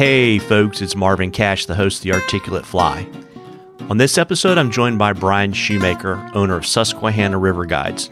[0.00, 3.06] Hey, folks, it's Marvin Cash, the host of The Articulate Fly.
[3.90, 8.08] On this episode, I'm joined by Brian Shumaker, owner of Susquehanna River Guides.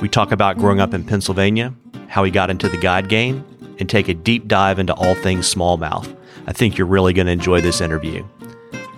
[0.00, 1.74] We talk about growing up in Pennsylvania,
[2.08, 3.44] how he got into the guide game,
[3.78, 6.16] and take a deep dive into all things smallmouth.
[6.46, 8.24] I think you're really going to enjoy this interview.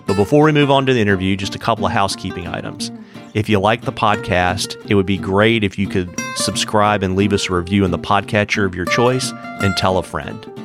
[0.06, 2.92] But before we move on to the interview, just a couple of housekeeping items.
[3.34, 7.32] If you like the podcast, it would be great if you could subscribe and leave
[7.32, 10.57] us a review in the podcatcher of your choice and tell a friend.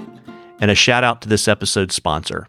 [0.64, 2.48] And a shout out to this episode's sponsor.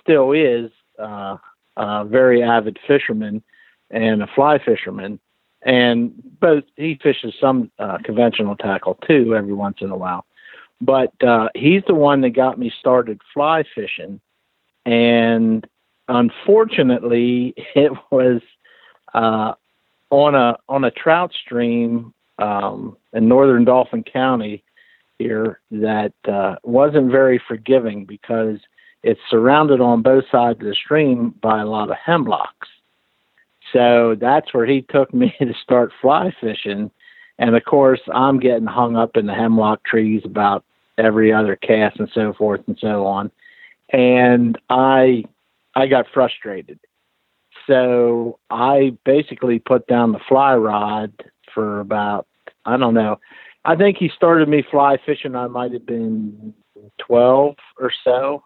[0.00, 1.36] still is uh,
[1.76, 3.42] a very avid fisherman
[3.90, 5.20] and a fly fisherman,
[5.62, 10.24] and both he fishes some uh, conventional tackle too every once in a while.
[10.80, 14.20] But uh, he's the one that got me started fly fishing,
[14.88, 15.66] and
[16.08, 18.40] unfortunately, it was
[19.12, 19.52] uh,
[20.10, 24.64] on a on a trout stream um, in northern Dauphin County
[25.18, 28.58] here that uh, wasn't very forgiving because
[29.02, 32.68] it's surrounded on both sides of the stream by a lot of hemlocks.
[33.72, 36.90] So that's where he took me to start fly fishing.
[37.38, 40.64] And of course, I'm getting hung up in the hemlock trees about
[40.96, 43.30] every other cast and so forth and so on.
[43.90, 45.24] And I
[45.74, 46.78] I got frustrated.
[47.66, 51.12] So I basically put down the fly rod
[51.54, 52.26] for about
[52.64, 53.20] I don't know.
[53.64, 55.34] I think he started me fly fishing.
[55.34, 56.54] I might have been
[56.98, 58.42] twelve or so,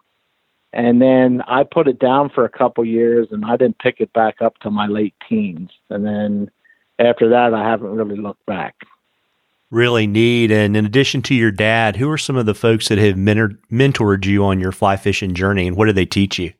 [0.73, 4.11] and then I put it down for a couple years, and I didn't pick it
[4.13, 5.69] back up till my late teens.
[5.89, 6.51] And then
[6.99, 8.75] after that, I haven't really looked back
[9.73, 10.51] really need.
[10.51, 13.57] And in addition to your dad, who are some of the folks that have mentored,
[13.71, 16.53] mentored you on your fly fishing journey, and what did they teach you?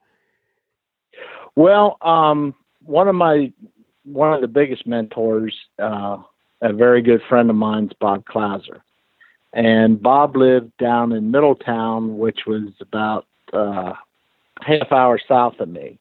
[1.56, 3.54] Well, um, one of my
[4.06, 6.18] one of the biggest mentors, uh,
[6.62, 8.82] a very good friend of mine, is Bob Clouser,
[9.54, 13.94] and Bob lived down in Middletown, which was about uh,
[14.62, 16.00] half hour south of me,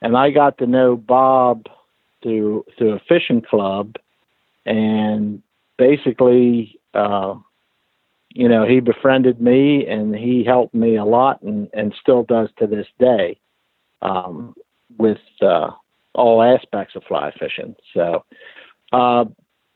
[0.00, 1.66] and I got to know Bob
[2.22, 3.96] through through a fishing club,
[4.64, 5.42] and
[5.78, 7.36] basically, uh,
[8.30, 12.50] you know, he befriended me and he helped me a lot and, and still does
[12.58, 13.38] to this day
[14.02, 14.54] um,
[14.98, 15.70] with uh,
[16.14, 17.74] all aspects of fly fishing.
[17.94, 18.24] So
[18.92, 19.24] uh,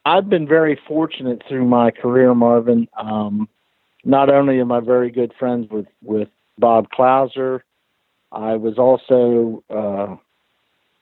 [0.05, 2.89] I've been very fortunate through my career, Marvin.
[2.99, 3.49] Um,
[4.05, 7.61] not only am I very good friends with, with Bob Clouser,
[8.33, 10.17] I was also uh,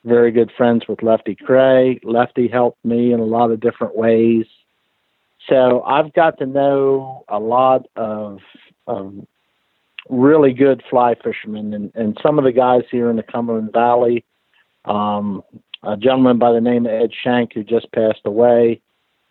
[0.05, 2.01] very good friends with Lefty Kreh.
[2.03, 4.47] Lefty helped me in a lot of different ways.
[5.49, 8.41] So I've got to know a lot of,
[10.09, 14.25] really good fly fishermen and, and some of the guys here in the Cumberland Valley.
[14.85, 15.43] Um,
[15.83, 18.81] a gentleman by the name of Ed Shank who just passed away.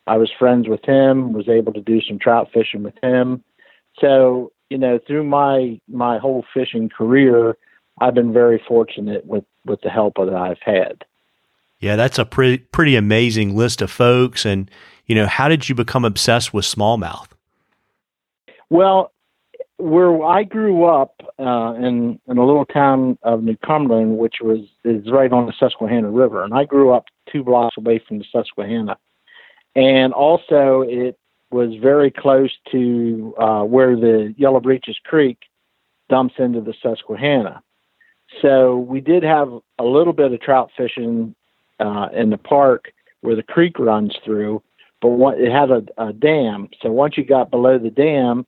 [0.07, 3.43] I was friends with him, was able to do some trout fishing with him.
[3.99, 7.57] So, you know, through my my whole fishing career,
[7.99, 11.03] I've been very fortunate with with the help that I've had.
[11.79, 14.71] Yeah, that's a pretty pretty amazing list of folks and
[15.09, 17.27] you know, how did you become obsessed with smallmouth?
[18.69, 19.11] Well,
[19.77, 24.59] where I grew up uh, in in a little town of New Cumberland, which was
[24.85, 28.25] is right on the Susquehanna River, and I grew up two blocks away from the
[28.31, 28.97] Susquehanna.
[29.75, 31.17] and also it
[31.51, 35.39] was very close to uh, where the Yellow Breeches Creek
[36.07, 37.63] dumps into the Susquehanna.
[38.43, 41.33] So we did have a little bit of trout fishing
[41.79, 44.61] uh, in the park where the creek runs through,
[45.01, 46.69] but what, it had a, a dam.
[46.81, 48.45] So once you got below the dam,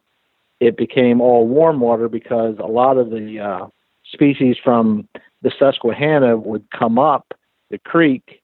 [0.59, 3.67] it became all warm water because a lot of the uh,
[4.11, 5.07] species from
[5.41, 7.33] the Susquehanna would come up
[7.69, 8.41] the creek,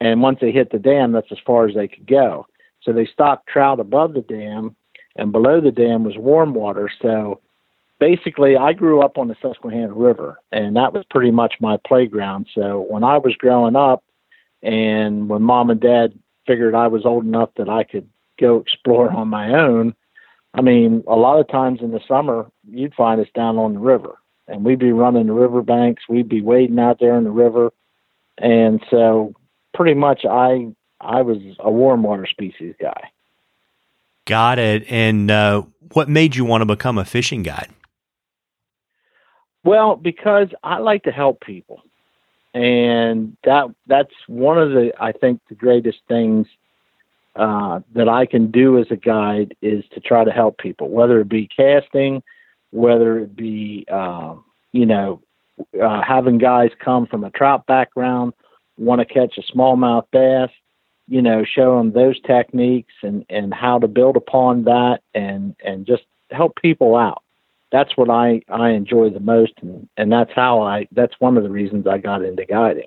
[0.00, 2.46] and once they hit the dam, that's as far as they could go.
[2.82, 4.76] So they stocked trout above the dam,
[5.16, 6.88] and below the dam was warm water.
[7.02, 7.40] So
[7.98, 12.46] basically, I grew up on the Susquehanna River, and that was pretty much my playground.
[12.54, 14.04] So when I was growing up,
[14.62, 18.08] and when mom and dad figured I was old enough that I could
[18.40, 19.94] go explore on my own,
[20.54, 23.80] I mean, a lot of times in the summer, you'd find us down on the
[23.80, 26.04] river, and we'd be running the river banks.
[26.08, 27.72] We'd be wading out there in the river,
[28.38, 29.34] and so
[29.74, 33.10] pretty much I I was a warm water species guy.
[34.26, 34.84] Got it.
[34.88, 35.62] And uh,
[35.92, 37.70] what made you want to become a fishing guide?
[39.64, 41.82] Well, because I like to help people,
[42.54, 46.46] and that that's one of the I think the greatest things
[47.36, 51.20] uh, that I can do as a guide is to try to help people, whether
[51.20, 52.22] it be casting,
[52.70, 54.36] whether it be uh,
[54.72, 55.20] you know
[55.82, 58.32] uh, having guys come from a trout background
[58.76, 60.50] want to catch a smallmouth bass,
[61.08, 65.86] you know, show them those techniques and and how to build upon that and and
[65.86, 67.22] just help people out
[67.74, 71.42] that's what I, I enjoy the most and, and that's how I that's one of
[71.42, 72.86] the reasons I got into guiding.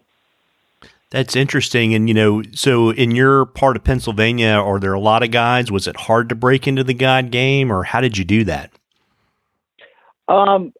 [1.09, 1.93] That's interesting.
[1.93, 5.73] And you know, so in your part of Pennsylvania, are there a lot of guides?
[5.73, 8.71] Was it hard to break into the guide game or how did you do that?
[10.29, 10.73] Um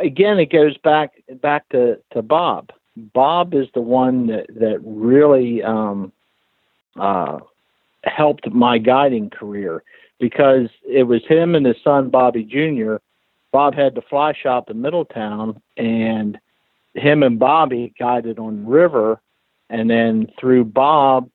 [0.00, 1.12] again it goes back
[1.42, 2.70] back to, to Bob.
[2.96, 6.12] Bob is the one that, that really um,
[6.96, 7.40] uh,
[8.04, 9.82] helped my guiding career
[10.18, 12.96] because it was him and his son Bobby Jr.
[13.54, 16.40] Bob had the fly shop in Middletown, and
[16.94, 19.20] him and Bobby guided on river.
[19.70, 21.30] And then through Bob,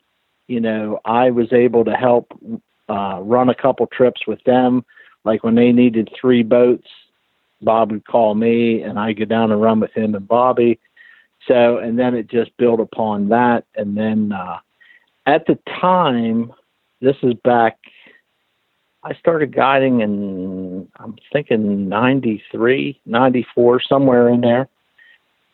[0.49, 2.37] you know, I was able to help
[2.89, 4.83] uh, run a couple trips with them.
[5.23, 6.89] Like when they needed three boats,
[7.61, 10.77] Bob would call me, and I go down and run with him and Bobby.
[11.47, 13.63] So, and then it just built upon that.
[13.75, 14.57] And then uh,
[15.25, 16.51] at the time,
[16.99, 17.77] this is back
[19.03, 24.67] I started guiding in, I'm thinking 93, 94, somewhere in there.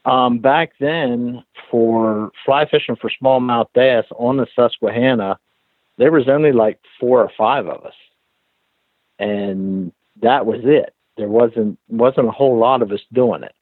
[0.05, 5.39] Um, back then, for fly fishing for smallmouth bass on the Susquehanna,
[5.97, 7.93] there was only like four or five of us,
[9.17, 10.93] and that was it.
[11.17, 13.55] There wasn't wasn't a whole lot of us doing it.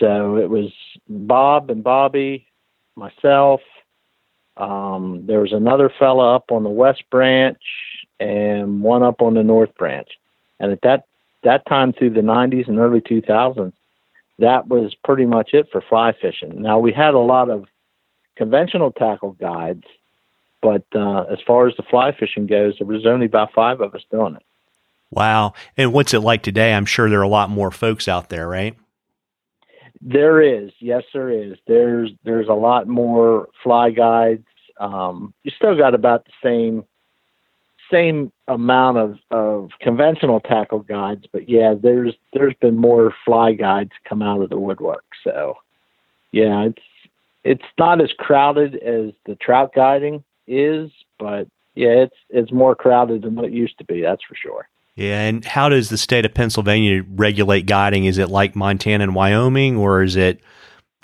[0.00, 0.72] So it was
[1.08, 2.46] Bob and Bobby,
[2.96, 3.60] myself.
[4.56, 7.58] Um, there was another fella up on the West Branch
[8.20, 10.08] and one up on the North Branch.
[10.60, 11.04] And at that
[11.44, 13.72] that time through the 90s and early 2000s,
[14.40, 16.62] that was pretty much it for fly fishing.
[16.62, 17.66] Now we had a lot of
[18.36, 19.84] conventional tackle guides,
[20.60, 23.94] but uh, as far as the fly fishing goes, there was only about five of
[23.94, 24.42] us doing it.
[25.10, 25.54] Wow!
[25.76, 26.74] And what's it like today?
[26.74, 28.76] I'm sure there are a lot more folks out there, right?
[30.00, 31.56] There is, yes, there is.
[31.66, 34.46] There's there's a lot more fly guides.
[34.78, 36.84] Um, you still got about the same
[37.90, 43.92] same amount of, of conventional tackle guides, but yeah, there's there's been more fly guides
[44.08, 45.04] come out of the woodwork.
[45.24, 45.56] So
[46.32, 46.82] yeah, it's
[47.44, 53.22] it's not as crowded as the trout guiding is, but yeah, it's it's more crowded
[53.22, 54.02] than what it used to be.
[54.02, 54.68] That's for sure.
[54.96, 58.06] Yeah, and how does the state of Pennsylvania regulate guiding?
[58.06, 60.40] Is it like Montana and Wyoming, or is it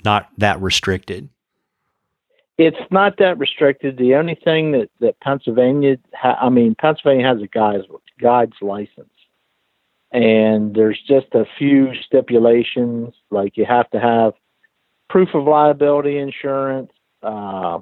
[0.05, 1.29] not that restricted?
[2.57, 3.97] It's not that restricted.
[3.97, 7.85] The only thing that that Pennsylvania, ha- I mean, Pennsylvania has a guide's
[8.21, 9.13] guide's license,
[10.13, 14.35] and there's just a few stipulations, like you have to have
[15.09, 16.93] proof of liability insurance,
[17.23, 17.81] uh,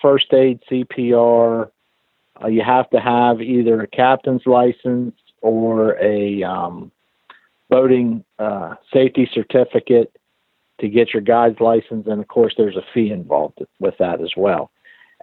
[0.00, 1.70] first aid CPR.
[2.42, 6.90] Uh, you have to have either a captain's license or a um,
[7.68, 10.14] boating uh, safety certificate
[10.80, 14.32] to get your guide's license, and of course, there's a fee involved with that as
[14.36, 14.70] well.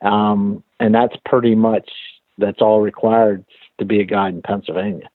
[0.01, 1.89] Um, and that's pretty much
[2.37, 3.43] that's all required
[3.79, 5.09] to be a guide in Pennsylvania.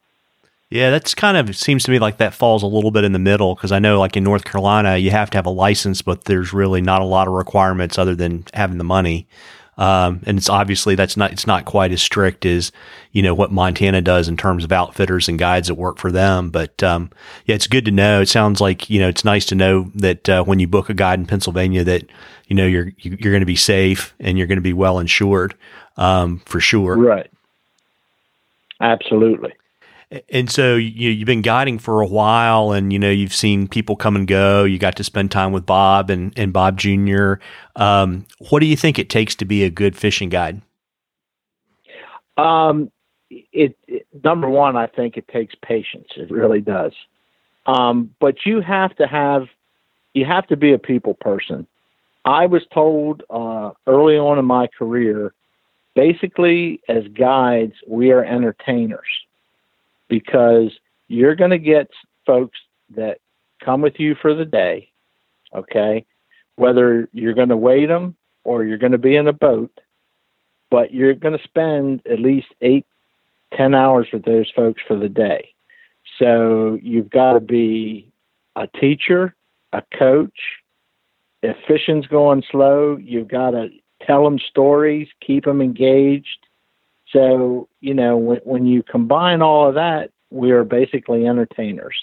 [0.70, 3.18] Yeah, that's kind of seems to me like that falls a little bit in the
[3.18, 6.24] middle because I know, like in North Carolina, you have to have a license, but
[6.24, 9.26] there's really not a lot of requirements other than having the money.
[9.78, 12.72] Um, and it's obviously that's not it's not quite as strict as
[13.12, 16.50] you know what Montana does in terms of outfitters and guides that work for them.
[16.50, 17.10] But um,
[17.46, 18.20] yeah, it's good to know.
[18.20, 20.94] It sounds like you know it's nice to know that uh, when you book a
[20.94, 22.04] guide in Pennsylvania that
[22.48, 25.54] you know you're you're going to be safe and you're going to be well insured
[25.96, 26.96] um, for sure.
[26.96, 27.30] Right.
[28.80, 29.54] Absolutely.
[30.30, 33.96] And so you you've been guiding for a while, and you know you've seen people
[33.96, 34.64] come and go.
[34.64, 37.34] You got to spend time with Bob and, and Bob Jr.
[37.76, 40.60] Um, what do you think it takes to be a good fishing guide?
[42.36, 42.90] Um,
[43.30, 46.08] it, it number one, I think it takes patience.
[46.16, 46.92] It really does.
[47.64, 49.46] Um, but you have to have
[50.12, 51.66] you have to be a people person.
[52.26, 55.32] I was told uh, early on in my career,
[55.94, 59.08] basically as guides, we are entertainers
[60.12, 60.70] because
[61.08, 61.88] you're going to get
[62.26, 62.58] folks
[62.94, 63.16] that
[63.64, 64.90] come with you for the day,
[65.54, 66.04] okay?
[66.56, 68.14] Whether you're going to wait them
[68.44, 69.72] or you're going to be in a boat,
[70.70, 72.84] but you're going to spend at least eight,
[73.56, 75.48] ten hours with those folks for the day.
[76.18, 78.12] So you've got to be
[78.54, 79.34] a teacher,
[79.72, 80.38] a coach.
[81.42, 83.70] If fishing's going slow, you've got to
[84.02, 86.46] tell them stories, keep them engaged,
[87.12, 91.96] so, you know, when, when you combine all of that, we are basically entertainers.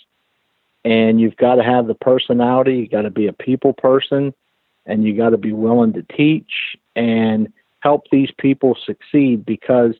[0.86, 4.34] And you've got to have the personality, you've got to be a people person,
[4.86, 7.52] and you got to be willing to teach and
[7.82, 9.96] help these people succeed because,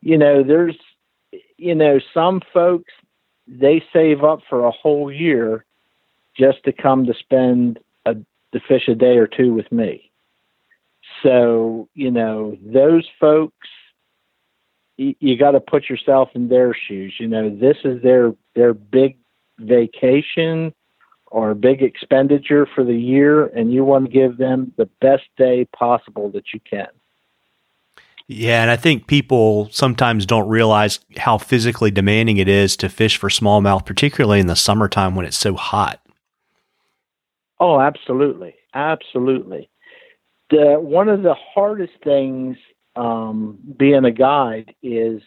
[0.00, 0.76] you know, there's,
[1.56, 2.92] you know, some folks,
[3.46, 5.64] they save up for a whole year
[6.36, 10.10] just to come to spend a, to fish a day or two with me.
[11.22, 13.68] So, you know, those folks
[14.98, 17.14] you, you got to put yourself in their shoes.
[17.18, 19.16] You know, this is their their big
[19.58, 20.74] vacation
[21.28, 25.66] or big expenditure for the year, and you want to give them the best day
[25.76, 26.88] possible that you can.
[28.26, 33.16] Yeah, and I think people sometimes don't realize how physically demanding it is to fish
[33.16, 36.00] for smallmouth, particularly in the summertime when it's so hot.
[37.58, 39.70] Oh, absolutely, absolutely.
[40.50, 42.56] The one of the hardest things
[42.98, 45.22] um, being a guide is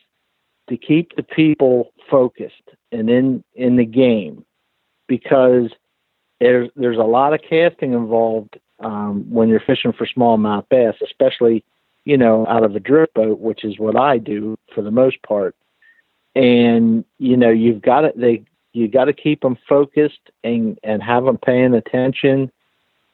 [0.70, 4.46] to keep the people focused and in in the game
[5.08, 5.72] because
[6.40, 11.64] there's there's a lot of casting involved um, when you're fishing for smallmouth bass, especially
[12.04, 15.22] you know out of a drift boat, which is what I do for the most
[15.24, 15.56] part.
[16.36, 21.02] And you know you've got to they you got to keep them focused and and
[21.02, 22.52] have them paying attention.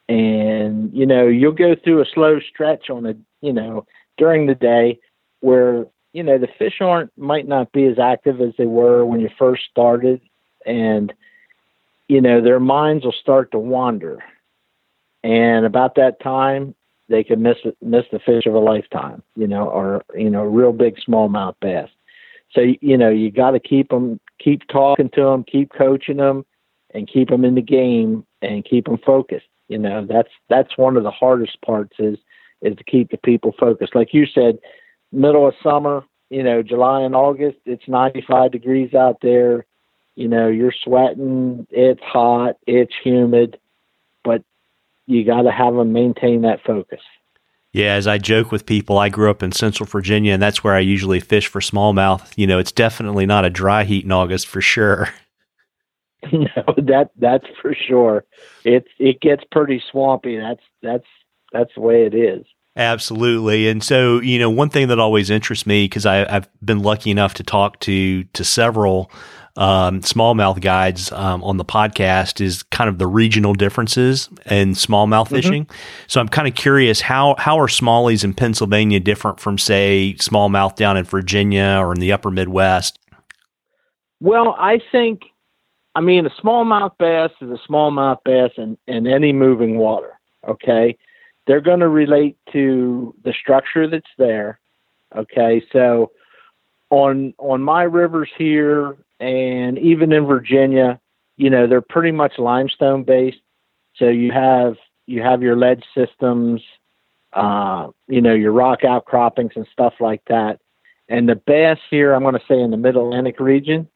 [0.09, 3.85] And you know you'll go through a slow stretch on a you know
[4.17, 4.99] during the day
[5.39, 9.19] where you know the fish aren't might not be as active as they were when
[9.19, 10.21] you first started.
[10.65, 11.13] And
[12.07, 14.23] you know their minds will start to wander.
[15.23, 16.75] And about that time
[17.09, 20.73] they could miss miss the fish of a lifetime you know or you know real
[20.73, 21.89] big smallmouth bass.
[22.51, 26.45] So you know you got to keep them keep talking to them keep coaching them
[26.93, 29.47] and keep them in the game and keep them focused.
[29.67, 32.17] You know that's that's one of the hardest parts is
[32.61, 33.95] is to keep the people focused.
[33.95, 34.59] Like you said,
[35.11, 39.65] middle of summer, you know, July and August, it's 95 degrees out there.
[40.15, 43.59] You know, you're sweating, it's hot, it's humid,
[44.23, 44.43] but
[45.05, 47.01] you got to have them maintain that focus.
[47.71, 50.73] Yeah, as I joke with people, I grew up in Central Virginia, and that's where
[50.73, 52.33] I usually fish for smallmouth.
[52.35, 55.09] You know, it's definitely not a dry heat in August for sure.
[56.31, 58.25] no, that that's for sure.
[58.63, 60.37] It's it gets pretty swampy.
[60.37, 61.05] That's that's
[61.51, 62.45] that's the way it is.
[62.75, 63.67] Absolutely.
[63.67, 67.33] And so, you know, one thing that always interests me because I've been lucky enough
[67.35, 69.11] to talk to to several
[69.55, 75.25] um, smallmouth guides um, on the podcast is kind of the regional differences in smallmouth
[75.25, 75.35] mm-hmm.
[75.35, 75.69] fishing.
[76.05, 80.75] So I'm kind of curious how how are smallies in Pennsylvania different from say smallmouth
[80.75, 82.99] down in Virginia or in the Upper Midwest?
[84.19, 85.21] Well, I think,
[85.95, 90.19] I mean, a smallmouth bass is a smallmouth bass in, in any moving water.
[90.47, 90.95] Okay,
[91.47, 94.59] they're going to relate to the structure that's there.
[95.15, 96.11] Okay, so
[96.89, 100.99] on on my rivers here and even in Virginia,
[101.37, 103.39] you know, they're pretty much limestone based.
[103.95, 104.75] So you have
[105.05, 106.61] you have your ledge systems,
[107.33, 110.59] uh, you know, your rock outcroppings and stuff like that.
[111.09, 113.87] And the bass here, I'm going to say in the Mid Atlantic region,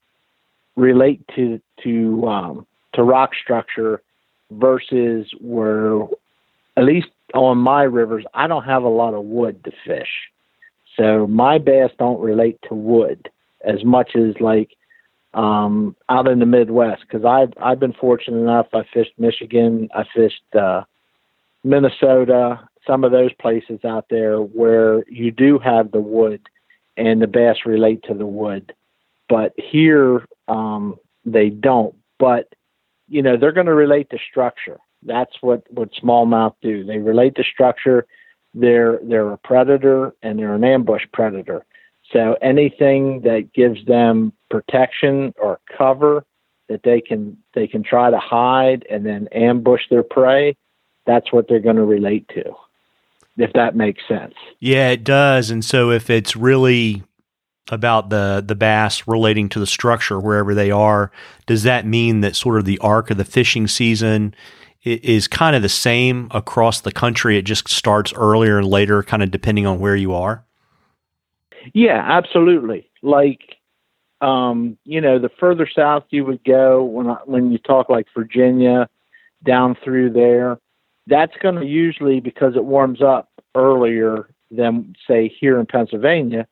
[0.75, 4.01] relate to to um, to rock structure
[4.51, 6.07] versus where
[6.77, 10.09] at least on my rivers, I don't have a lot of wood to fish.
[10.97, 13.29] So my bass don't relate to wood
[13.63, 14.71] as much as like
[15.33, 18.67] um, out in the Midwest because I've I've been fortunate enough.
[18.73, 20.83] I fished Michigan, I fished uh,
[21.63, 26.41] Minnesota, some of those places out there where you do have the wood
[26.97, 28.73] and the bass relate to the wood.
[29.29, 31.95] But here, um, they don't.
[32.17, 32.53] But,
[33.07, 34.77] you know, they're going to relate to structure.
[35.03, 36.83] That's what, what smallmouth do.
[36.83, 38.05] They relate to structure.
[38.53, 41.65] They're, they're a predator and they're an ambush predator.
[42.11, 46.25] So anything that gives them protection or cover
[46.67, 50.55] that they can they can try to hide and then ambush their prey,
[51.05, 52.43] that's what they're going to relate to.
[53.37, 54.35] If that makes sense.
[54.59, 55.49] Yeah, it does.
[55.51, 57.03] And so if it's really
[57.69, 61.11] about the the bass relating to the structure wherever they are,
[61.45, 64.33] does that mean that sort of the arc of the fishing season
[64.83, 67.37] is kind of the same across the country?
[67.37, 70.43] It just starts earlier and later, kind of depending on where you are.
[71.73, 72.89] Yeah, absolutely.
[73.01, 73.57] Like,
[74.21, 78.07] um, you know, the further south you would go, when I, when you talk like
[78.15, 78.89] Virginia,
[79.43, 80.59] down through there,
[81.07, 86.47] that's going to usually because it warms up earlier than say here in Pennsylvania.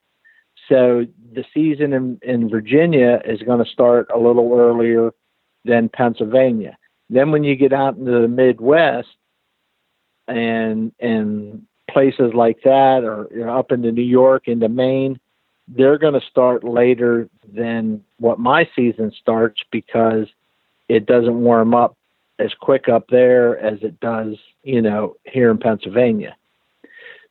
[0.68, 5.12] So the season in, in Virginia is going to start a little earlier
[5.66, 6.78] than Pennsylvania.
[7.10, 9.08] Then when you get out into the Midwest
[10.28, 15.20] and and places like that, or you know, up into New York, into Maine,
[15.68, 20.28] they're going to start later than what my season starts because
[20.88, 21.96] it doesn't warm up
[22.40, 26.36] as quick up there as it does, you know, here in Pennsylvania.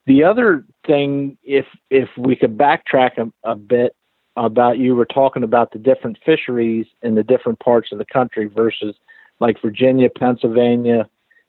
[0.07, 3.95] The other thing, if if we could backtrack a, a bit
[4.37, 8.47] about you were talking about the different fisheries in the different parts of the country
[8.47, 8.95] versus
[9.41, 11.09] like Virginia, Pennsylvania,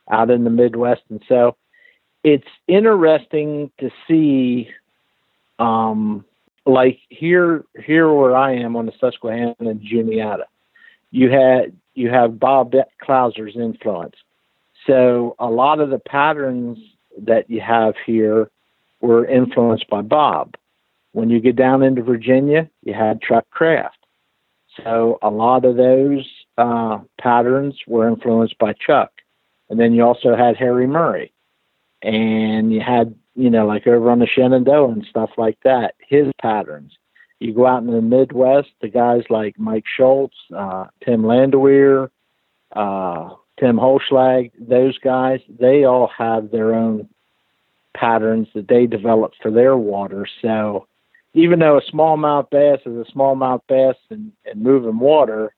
[0.10, 1.56] out in the Midwest, and so
[2.24, 4.70] it's interesting to see
[5.60, 6.26] um,
[6.66, 10.46] like here here where I am on the Susquehanna and Juniata,
[11.12, 14.16] you had you have Bob Clouser's influence.
[14.88, 16.78] So a lot of the patterns
[17.26, 18.50] that you have here
[19.02, 20.56] were influenced by Bob.
[21.12, 23.98] When you get down into Virginia, you had Chuck Kraft.
[24.84, 26.26] So a lot of those
[26.60, 29.12] uh, patterns were influenced by Chuck.
[29.70, 31.32] And then you also had Harry Murray.
[32.02, 36.28] And you had you know like over on the Shenandoah and stuff like that his
[36.42, 36.94] patterns.
[37.40, 42.10] You go out in the midwest the guys like mike schultz uh, tim landwehr
[42.76, 47.10] uh, tim holschlag those guys they all have their own
[47.94, 50.26] patterns that they develop for their water.
[50.42, 50.88] So
[51.34, 55.54] even though a smallmouth bass is a smallmouth bass and, and moving water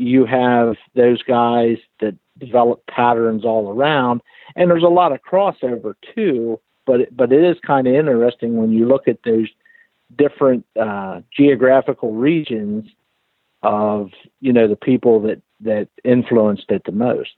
[0.00, 4.22] you have those guys that develop patterns all around
[4.56, 6.60] and there's a lot of crossover too.
[6.86, 9.48] But but it is kind of interesting when you look at those
[10.16, 12.88] different uh, geographical regions
[13.62, 14.10] of
[14.40, 17.30] you know the people that that influenced it the most.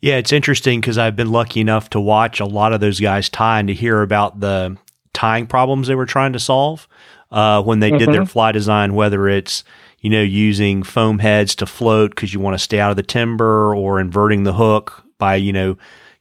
[0.00, 3.28] Yeah, it's interesting because I've been lucky enough to watch a lot of those guys
[3.28, 4.76] tie and to hear about the
[5.12, 6.88] tying problems they were trying to solve
[7.30, 7.98] uh, when they mm-hmm.
[7.98, 8.24] did their mm-hmm.
[8.24, 9.62] fly design, whether it's
[10.02, 13.02] you know using foam heads to float because you want to stay out of the
[13.02, 15.76] timber or inverting the hook by you know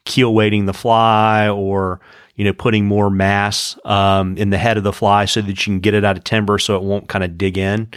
[0.06, 2.00] keel weighting the fly or
[2.36, 5.74] you know putting more mass um, in the head of the fly so that you
[5.74, 7.90] can get it out of timber so it won't kind of dig in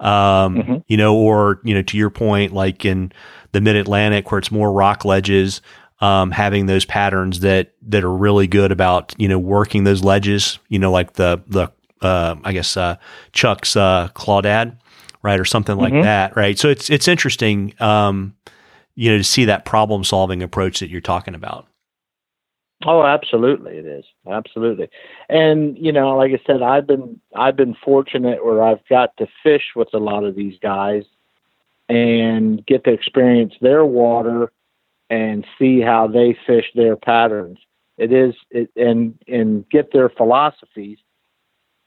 [0.00, 0.76] um, mm-hmm.
[0.86, 3.12] you know or you know to your point like in
[3.52, 5.60] the mid Atlantic where it's more rock ledges
[6.00, 10.58] um, having those patterns that that are really good about you know working those ledges
[10.68, 12.96] you know like the the uh, I guess uh,
[13.32, 14.76] Chuck's uh, Clawdad
[15.22, 16.02] right or something like mm-hmm.
[16.02, 18.34] that right so it's it's interesting um,
[18.94, 21.66] you know, to see that problem solving approach that you're talking about.
[22.84, 24.88] Oh, absolutely, it is absolutely,
[25.28, 29.28] and you know, like I said, I've been I've been fortunate where I've got to
[29.42, 31.04] fish with a lot of these guys
[31.88, 34.50] and get to experience their water
[35.10, 37.58] and see how they fish their patterns.
[37.98, 40.98] It is it, and and get their philosophies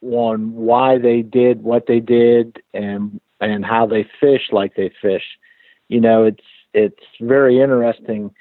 [0.02, 5.24] on why they did what they did and and how they fish like they fish.
[5.88, 6.44] You know, it's
[6.74, 8.34] it's very interesting.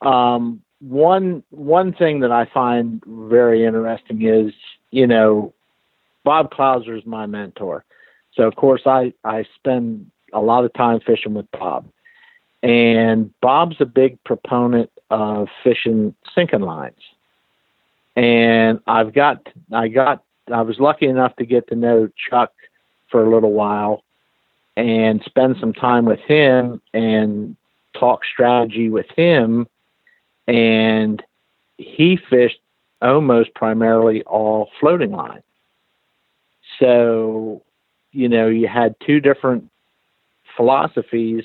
[0.00, 4.52] Um, one one thing that I find very interesting is
[4.90, 5.54] you know
[6.24, 7.84] Bob Clouser is my mentor,
[8.34, 11.86] so of course I I spend a lot of time fishing with Bob,
[12.62, 17.00] and Bob's a big proponent of fishing sinking lines,
[18.16, 22.52] and I've got I got I was lucky enough to get to know Chuck
[23.08, 24.02] for a little while
[24.76, 27.56] and spend some time with him and
[27.98, 29.66] talk strategy with him,
[30.46, 31.22] and
[31.78, 32.58] he fished
[33.00, 35.42] almost primarily all floating line.
[36.78, 37.62] So,
[38.12, 39.70] you know, you had two different
[40.56, 41.44] philosophies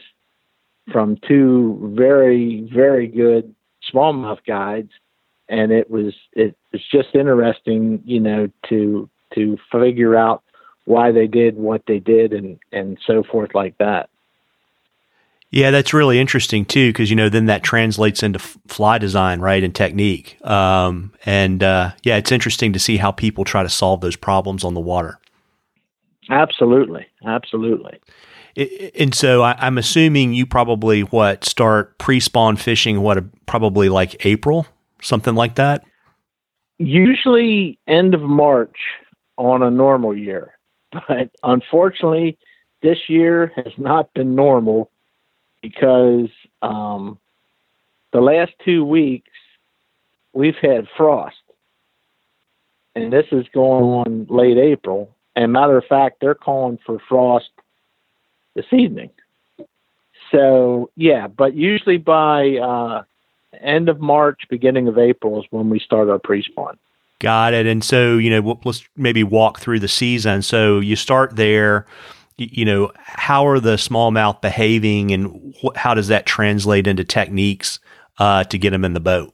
[0.92, 3.54] from two very, very good
[3.92, 4.92] smallmouth guides
[5.50, 10.44] and it was it was just interesting, you know, to to figure out
[10.88, 14.10] why they did what they did and and so forth like that.
[15.50, 19.42] Yeah, that's really interesting too, because you know then that translates into f- fly design,
[19.42, 20.38] right, and technique.
[20.46, 24.64] Um, and uh, yeah, it's interesting to see how people try to solve those problems
[24.64, 25.20] on the water.
[26.30, 28.00] Absolutely, absolutely.
[28.56, 34.26] It, and so I, am assuming you probably what start pre-spawn fishing what probably like
[34.26, 34.68] April,
[35.02, 35.84] something like that.
[36.78, 38.78] Usually end of March
[39.38, 40.57] on a normal year,
[40.92, 42.38] but unfortunately,
[42.82, 44.90] this year has not been normal
[45.62, 46.30] because
[46.62, 47.18] um,
[48.14, 49.32] the last two weeks
[50.34, 51.36] we've had frost,
[52.96, 55.14] and this is going on late April.
[55.36, 57.50] And matter of fact, they're calling for frost
[58.56, 59.12] this evening.
[60.32, 63.04] So yeah, but usually by uh,
[63.62, 66.78] end of March, beginning of April is when we start our pre-spawn.
[67.20, 67.66] Got it.
[67.66, 70.42] And so you know, let's maybe walk through the season.
[70.42, 71.88] So you start there
[72.38, 77.80] you know, how are the smallmouth behaving and wh- how does that translate into techniques
[78.20, 79.34] uh, to get them in the boat?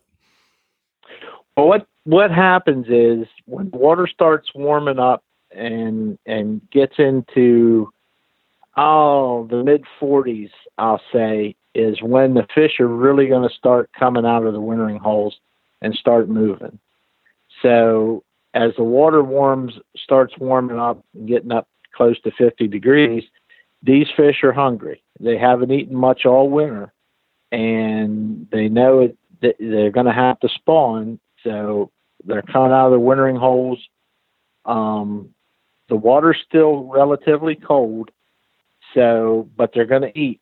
[1.55, 7.91] Well, what what happens is when water starts warming up and and gets into
[8.77, 13.89] oh the mid 40s, I'll say, is when the fish are really going to start
[13.97, 15.37] coming out of the wintering holes
[15.81, 16.79] and start moving.
[17.63, 18.23] So
[18.53, 23.23] as the water warms starts warming up getting up close to 50 degrees,
[23.81, 25.01] these fish are hungry.
[25.19, 26.93] They haven't eaten much all winter,
[27.51, 31.19] and they know it, they're going to have to spawn.
[31.43, 31.91] So
[32.25, 33.79] they're coming out of the wintering holes.
[34.65, 35.29] Um,
[35.89, 38.09] the water's still relatively cold,
[38.93, 40.41] so but they're going to eat.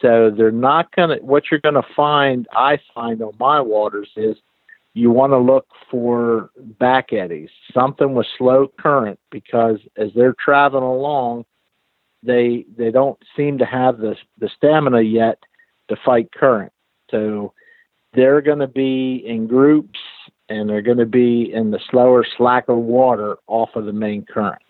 [0.00, 1.24] So they're not going to.
[1.24, 4.36] What you're going to find, I find on my waters, is
[4.96, 10.84] you want to look for back eddies, something with slow current, because as they're traveling
[10.84, 11.44] along,
[12.22, 15.38] they they don't seem to have the the stamina yet
[15.88, 16.72] to fight current.
[17.10, 17.52] So
[18.14, 19.98] they're going to be in groups
[20.48, 24.62] and they're going to be in the slower, slacker water off of the main current.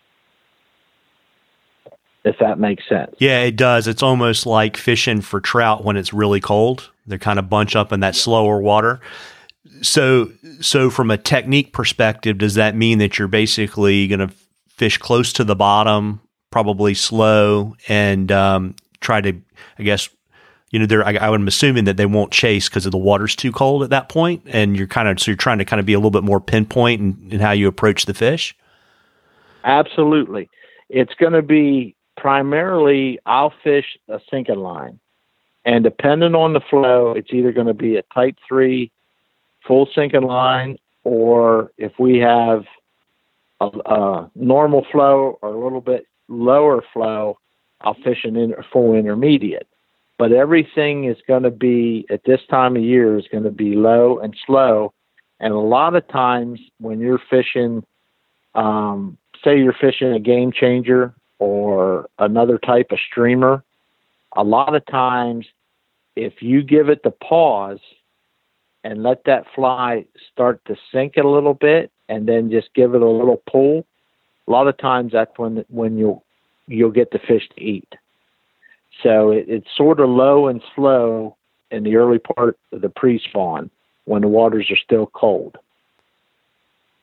[2.25, 3.15] If that makes sense.
[3.19, 3.87] Yeah, it does.
[3.87, 6.91] It's almost like fishing for trout when it's really cold.
[7.05, 8.99] They're kind of bunch up in that slower water
[9.81, 14.29] so so from a technique perspective does that mean that you're basically going to
[14.67, 16.19] fish close to the bottom
[16.51, 19.33] probably slow and um, try to
[19.79, 20.09] i guess
[20.71, 23.83] you know they're I, i'm assuming that they won't chase because the water's too cold
[23.83, 25.97] at that point and you're kind of so you're trying to kind of be a
[25.97, 28.55] little bit more pinpoint in, in how you approach the fish?
[29.63, 30.49] Absolutely.
[30.89, 34.99] It's going to be primarily i'll fish a sinking line
[35.65, 38.91] and depending on the flow it's either going to be a type 3
[39.67, 42.63] full sinking line, or if we have
[43.59, 47.37] a, a normal flow or a little bit lower flow,
[47.81, 49.67] I'll fish an inter, full intermediate.
[50.17, 53.75] But everything is going to be at this time of year is going to be
[53.75, 54.93] low and slow.
[55.39, 57.85] And a lot of times when you're fishing,
[58.55, 63.63] um, say you're fishing a game changer or another type of streamer,
[64.35, 65.45] a lot of times
[66.15, 67.79] if you give it the pause
[68.87, 72.95] and let that fly start to sink it a little bit and then just give
[72.95, 73.85] it a little pull,
[74.47, 76.23] a lot of times that's when when you'll
[76.67, 77.95] you'll get the fish to eat.
[79.03, 81.35] So it, it's sort of low and slow
[81.69, 83.69] in the early part of the pre-spawn
[84.05, 85.57] when the waters are still cold.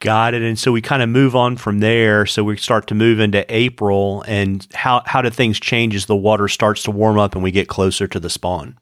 [0.00, 0.40] Got it.
[0.40, 2.24] And so we kind of move on from there.
[2.24, 4.24] So we start to move into April.
[4.26, 7.50] And how, how do things change as the water starts to warm up and we
[7.50, 8.78] get closer to the spawn?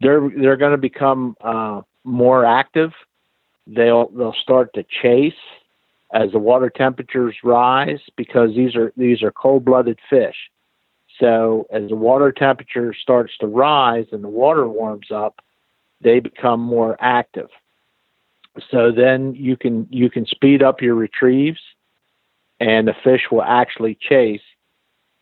[0.00, 2.92] They're they're going to become uh, more active.
[3.66, 5.34] They'll they'll start to chase
[6.12, 10.36] as the water temperatures rise because these are these are cold-blooded fish.
[11.18, 15.40] So as the water temperature starts to rise and the water warms up,
[16.00, 17.48] they become more active.
[18.70, 21.60] So then you can you can speed up your retrieves
[22.60, 24.42] and the fish will actually chase.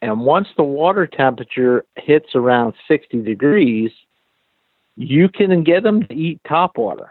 [0.03, 3.91] And once the water temperature hits around 60 degrees,
[4.96, 7.11] you can get them to eat top water.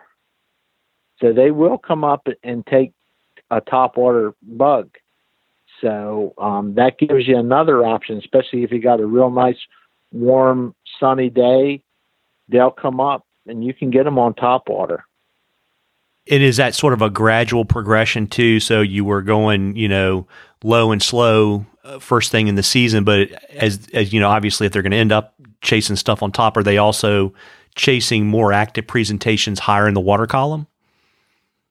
[1.19, 2.91] So they will come up and take
[3.49, 4.89] a top water bug.
[5.81, 9.57] So um, that gives you another option, especially if you got a real nice,
[10.11, 11.81] warm, sunny day.
[12.49, 14.99] They'll come up and you can get them on topwater.
[16.29, 18.61] And is that sort of a gradual progression too?
[18.61, 20.25] So you were going, you know,
[20.63, 24.65] low and slow uh, first thing in the season, but as as you know, obviously,
[24.65, 27.33] if they're going to end up chasing stuff on top, are they also
[27.75, 30.67] chasing more active presentations higher in the water column?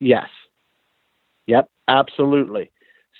[0.00, 0.28] Yes.
[1.46, 2.70] Yep, absolutely.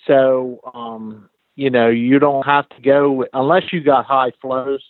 [0.07, 4.83] So, um, you know, you don't have to go unless you got high flows.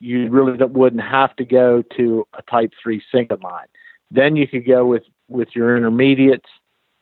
[0.00, 3.66] You really wouldn't have to go to a type three sink line.
[4.10, 6.48] Then you could go with with your intermediates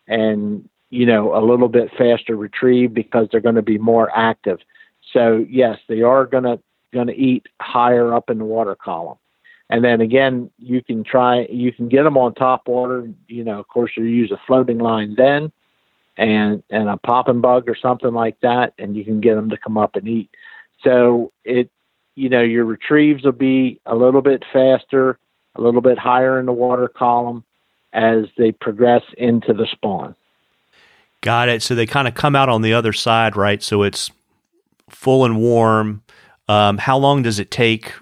[0.08, 4.58] and you know a little bit faster retrieve because they're going to be more active.
[5.12, 6.58] So yes, they are going to
[6.92, 9.18] going to eat higher up in the water column.
[9.68, 13.08] And then again, you can try you can get them on top water.
[13.28, 15.50] You know, of course, you use a floating line then,
[16.16, 19.56] and and a popping bug or something like that, and you can get them to
[19.56, 20.30] come up and eat.
[20.84, 21.70] So it,
[22.14, 25.18] you know, your retrieves will be a little bit faster,
[25.56, 27.44] a little bit higher in the water column
[27.92, 30.14] as they progress into the spawn.
[31.22, 31.62] Got it.
[31.62, 33.62] So they kind of come out on the other side, right?
[33.62, 34.10] So it's
[34.88, 36.02] full and warm.
[36.48, 37.92] Um, how long does it take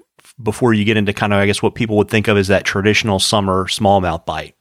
[0.42, 2.64] before you get into kind of, I guess, what people would think of as that
[2.64, 4.54] traditional summer smallmouth bite?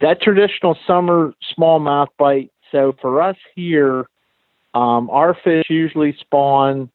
[0.00, 2.52] That traditional summer smallmouth bite.
[2.70, 4.06] So for us here,
[4.74, 6.90] um, our fish usually spawn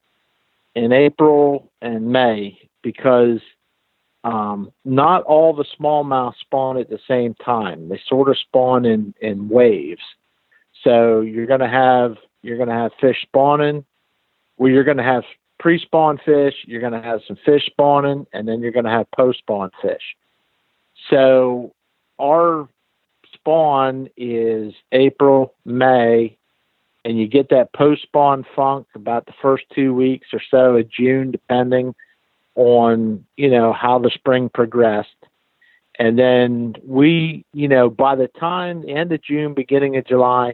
[0.75, 3.39] in April and May because
[4.23, 7.89] um, not all the smallmouth spawn at the same time.
[7.89, 10.01] They sort of spawn in, in waves.
[10.83, 13.85] So you're going to have you're going to have fish spawning.
[14.57, 15.23] Well, you're going to have
[15.59, 16.55] pre-spawn fish.
[16.65, 20.15] You're going to have some fish spawning, and then you're going to have post-spawn fish.
[21.09, 21.73] So
[22.19, 22.67] our
[23.33, 26.37] spawn is April, May,
[27.05, 31.31] and you get that post-spawn funk about the first two weeks or so of June,
[31.31, 31.95] depending
[32.55, 35.09] on you know how the spring progressed
[35.97, 40.53] and then we you know by the time end of june beginning of july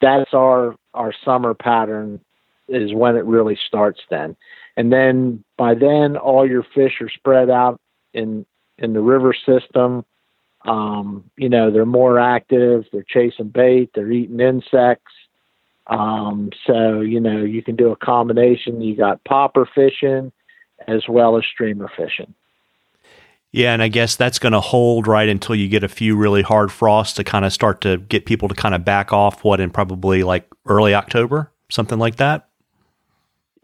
[0.00, 2.20] that's our our summer pattern
[2.68, 4.36] is when it really starts then
[4.76, 7.80] and then by then all your fish are spread out
[8.12, 8.44] in
[8.78, 10.04] in the river system
[10.64, 15.12] um, you know they're more active they're chasing bait they're eating insects
[15.86, 20.32] um, so you know you can do a combination you got popper fishing
[20.86, 22.34] as well as streamer fishing.
[23.52, 26.42] Yeah, and I guess that's going to hold right until you get a few really
[26.42, 29.44] hard frosts to kind of start to get people to kind of back off.
[29.44, 32.48] What in probably like early October, something like that.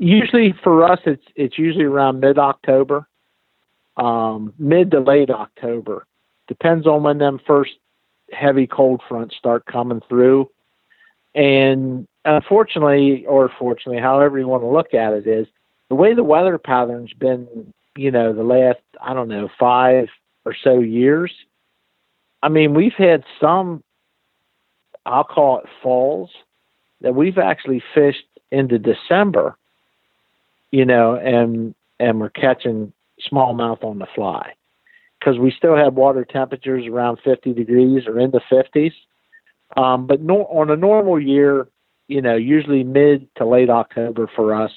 [0.03, 3.07] Usually for us, it's it's usually around mid October,
[3.97, 6.09] um, mid to late October.
[6.49, 7.75] Depends on when them first
[8.33, 10.51] heavy cold fronts start coming through.
[11.37, 15.47] And unfortunately, or fortunately, however you want to look at it, is
[15.89, 20.09] the way the weather pattern's been, you know, the last, I don't know, five
[20.45, 21.33] or so years,
[22.43, 23.85] I mean, we've had some,
[25.07, 26.31] I'll call it falls,
[27.03, 29.57] that we've actually fished into December,
[30.73, 32.93] you know, and and we're catching
[33.31, 34.55] smallmouth on the fly
[35.21, 38.93] because we still have water temperatures around 50 degrees or in the 50s.
[39.77, 41.69] Um, but no, on a normal year,
[42.09, 44.73] you know, usually mid to late October for us,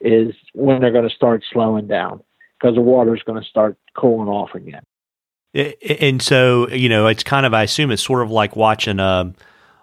[0.00, 2.22] is when they're going to start slowing down
[2.58, 4.82] because the water is going to start cooling off again.
[6.00, 9.34] And so, you know, it's kind of, I assume it's sort of like watching a,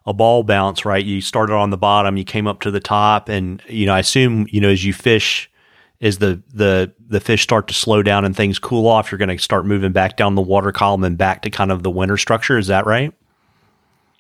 [0.08, 1.06] a ball bounce, right?
[1.06, 4.00] You started on the bottom, you came up to the top, and, you know, I
[4.00, 5.52] assume, you know, as you fish,
[6.00, 9.36] as the, the, the fish start to slow down and things cool off, you're going
[9.36, 12.16] to start moving back down the water column and back to kind of the winter
[12.16, 12.58] structure.
[12.58, 13.14] Is that right?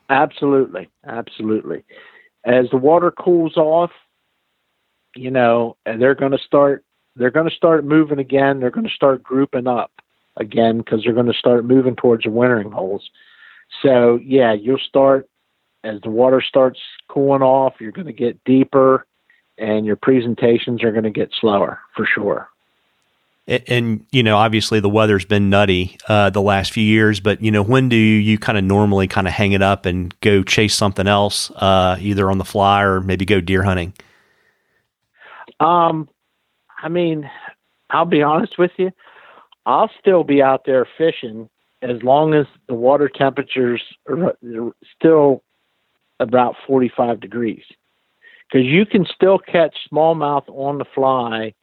[0.10, 0.90] Absolutely.
[1.06, 1.86] Absolutely.
[2.44, 3.92] As the water cools off,
[5.16, 6.84] you know, they're going to start
[7.16, 8.60] they're going to start moving again.
[8.60, 9.92] They're going to start grouping up
[10.36, 13.10] again because they're going to start moving towards the wintering holes.
[13.82, 15.28] So yeah, you'll start
[15.88, 17.76] as the water starts cooling off.
[17.80, 19.06] You're going to get deeper,
[19.58, 22.50] and your presentations are going to get slower for sure.
[23.48, 27.42] And, and, you know, obviously the weather's been nutty uh, the last few years, but
[27.42, 30.44] you know, when do you kind of normally kind of hang it up and go
[30.44, 33.94] chase something else, uh, either on the fly or maybe go deer hunting?
[35.60, 36.10] Um,
[36.84, 37.30] I mean,
[37.90, 38.92] I'll be honest with you.
[39.66, 41.50] I'll still be out there fishing
[41.82, 44.36] as long as the water temperatures are
[44.98, 45.44] still
[46.20, 47.64] about 45 degrees.
[48.52, 51.54] Because you can still catch smallmouth on the fly.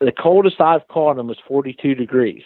[0.00, 2.42] The coldest I've caught them was 42 degrees.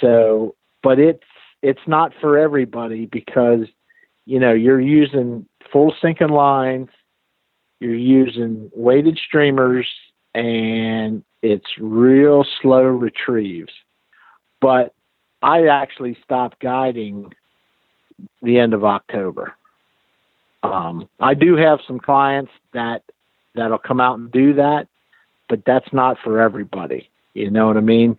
[0.00, 1.22] So, but it's
[1.62, 3.66] it's not for everybody because
[4.24, 6.88] you know you're using full sinking lines
[7.80, 9.86] you're using weighted streamers
[10.34, 13.72] and it's real slow retrieves.
[14.60, 14.94] But
[15.42, 17.32] I actually stopped guiding
[18.42, 19.54] the end of October.
[20.62, 23.02] Um, I do have some clients that
[23.54, 24.88] that'll come out and do that,
[25.48, 27.08] but that's not for everybody.
[27.34, 28.18] You know what I mean?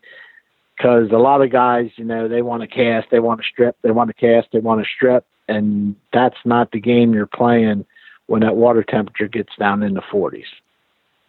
[0.77, 3.75] Because a lot of guys, you know, they want to cast, they want to strip,
[3.81, 7.85] they want to cast, they want to strip, and that's not the game you're playing
[8.27, 10.45] when that water temperature gets down in the 40s.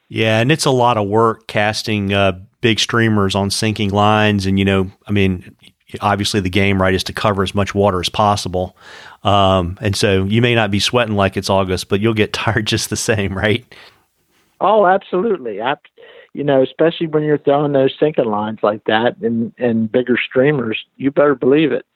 [0.09, 4.59] Yeah, and it's a lot of work casting uh, big streamers on sinking lines, and
[4.59, 5.55] you know, I mean,
[6.01, 8.77] obviously the game right is to cover as much water as possible,
[9.25, 12.67] um, and so you may not be sweating like it's August, but you'll get tired
[12.67, 13.65] just the same, right?
[14.61, 15.61] Oh, absolutely.
[15.61, 15.77] I,
[16.33, 20.85] you know, especially when you're throwing those sinking lines like that and and bigger streamers,
[20.97, 21.87] you better believe it.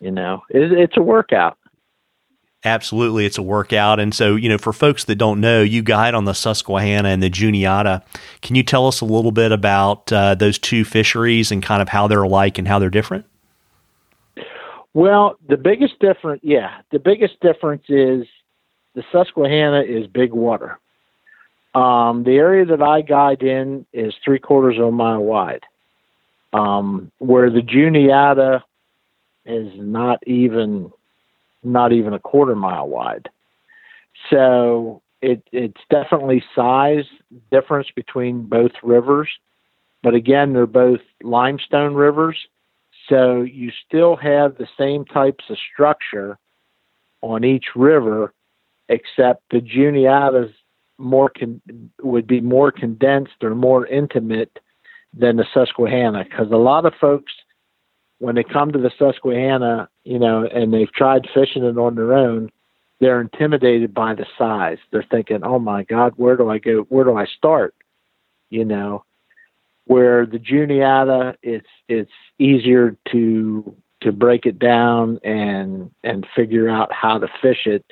[0.00, 1.58] You know, it, it's a workout.
[2.64, 3.98] Absolutely, it's a workout.
[3.98, 7.20] And so, you know, for folks that don't know, you guide on the Susquehanna and
[7.20, 8.04] the Juniata.
[8.40, 11.88] Can you tell us a little bit about uh, those two fisheries and kind of
[11.88, 13.24] how they're alike and how they're different?
[14.94, 18.26] Well, the biggest difference, yeah, the biggest difference is
[18.94, 20.78] the Susquehanna is big water.
[21.74, 25.62] Um, the area that I guide in is three quarters of a mile wide,
[26.52, 28.62] um, where the Juniata
[29.46, 30.92] is not even
[31.64, 33.30] not even a quarter mile wide.
[34.28, 37.04] So it, it's definitely size
[37.50, 39.28] difference between both rivers.
[40.02, 42.36] But again, they're both limestone rivers.
[43.12, 46.38] So you still have the same types of structure
[47.20, 48.32] on each river,
[48.88, 50.50] except the Juniata's
[50.96, 51.60] more con-
[52.02, 54.58] would be more condensed or more intimate
[55.12, 56.24] than the Susquehanna.
[56.24, 57.32] Because a lot of folks
[58.18, 62.14] when they come to the Susquehanna, you know, and they've tried fishing it on their
[62.14, 62.50] own,
[62.98, 64.78] they're intimidated by the size.
[64.90, 66.82] They're thinking, "Oh my God, where do I go?
[66.88, 67.74] Where do I start?"
[68.48, 69.04] You know,
[69.86, 76.92] where the Juniata, it's it's easier to to break it down and and figure out
[76.92, 77.84] how to fish it.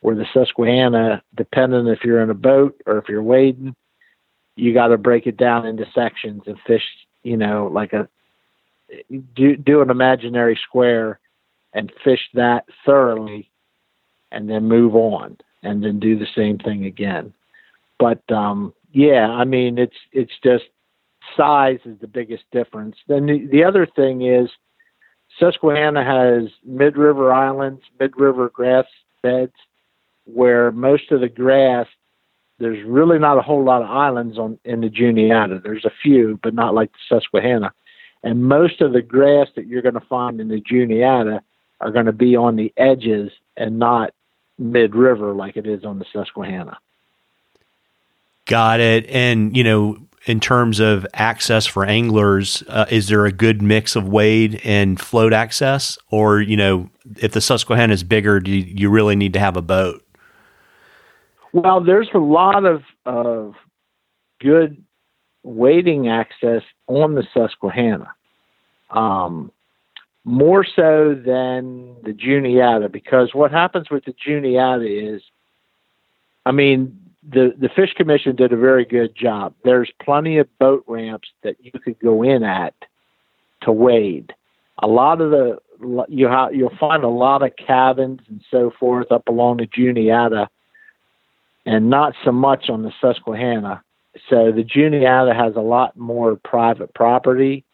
[0.00, 3.74] Where the Susquehanna, depending if you're in a boat or if you're wading,
[4.56, 6.84] you got to break it down into sections and fish,
[7.22, 8.08] you know, like a
[9.34, 11.20] do do an imaginary square
[11.72, 13.50] and fish that thoroughly
[14.32, 17.32] and then move on and then do the same thing again
[17.98, 20.64] but um yeah i mean it's it's just
[21.36, 22.96] size is the biggest difference.
[23.08, 24.50] Then the, the other thing is
[25.38, 28.86] susquehanna has mid-river islands mid-river grass
[29.22, 29.52] beds
[30.24, 31.86] where most of the grass
[32.58, 35.60] there's really not a whole lot of islands on in the juniata.
[35.62, 37.72] There's a few but not like the susquehanna.
[38.22, 41.42] And most of the grass that you're going to find in the Juniata
[41.80, 44.12] are going to be on the edges and not
[44.58, 46.78] mid river like it is on the Susquehanna.
[48.50, 49.06] Got it.
[49.08, 53.94] And, you know, in terms of access for anglers, uh, is there a good mix
[53.94, 55.96] of wade and float access?
[56.10, 59.56] Or, you know, if the Susquehanna is bigger, do you, you really need to have
[59.56, 60.04] a boat?
[61.52, 63.54] Well, there's a lot of, of
[64.40, 64.84] good
[65.44, 68.12] wading access on the Susquehanna,
[68.90, 69.52] um,
[70.24, 75.22] more so than the Juniata, because what happens with the Juniata is,
[76.44, 79.54] I mean, the the Fish Commission did a very good job.
[79.64, 82.74] There's plenty of boat ramps that you could go in at
[83.62, 84.32] to wade.
[84.78, 85.58] A lot of the
[86.08, 90.48] you ha- you'll find a lot of cabins and so forth up along the Juniata,
[91.66, 93.82] and not so much on the Susquehanna
[94.28, 97.64] so the Juniata has a lot more private property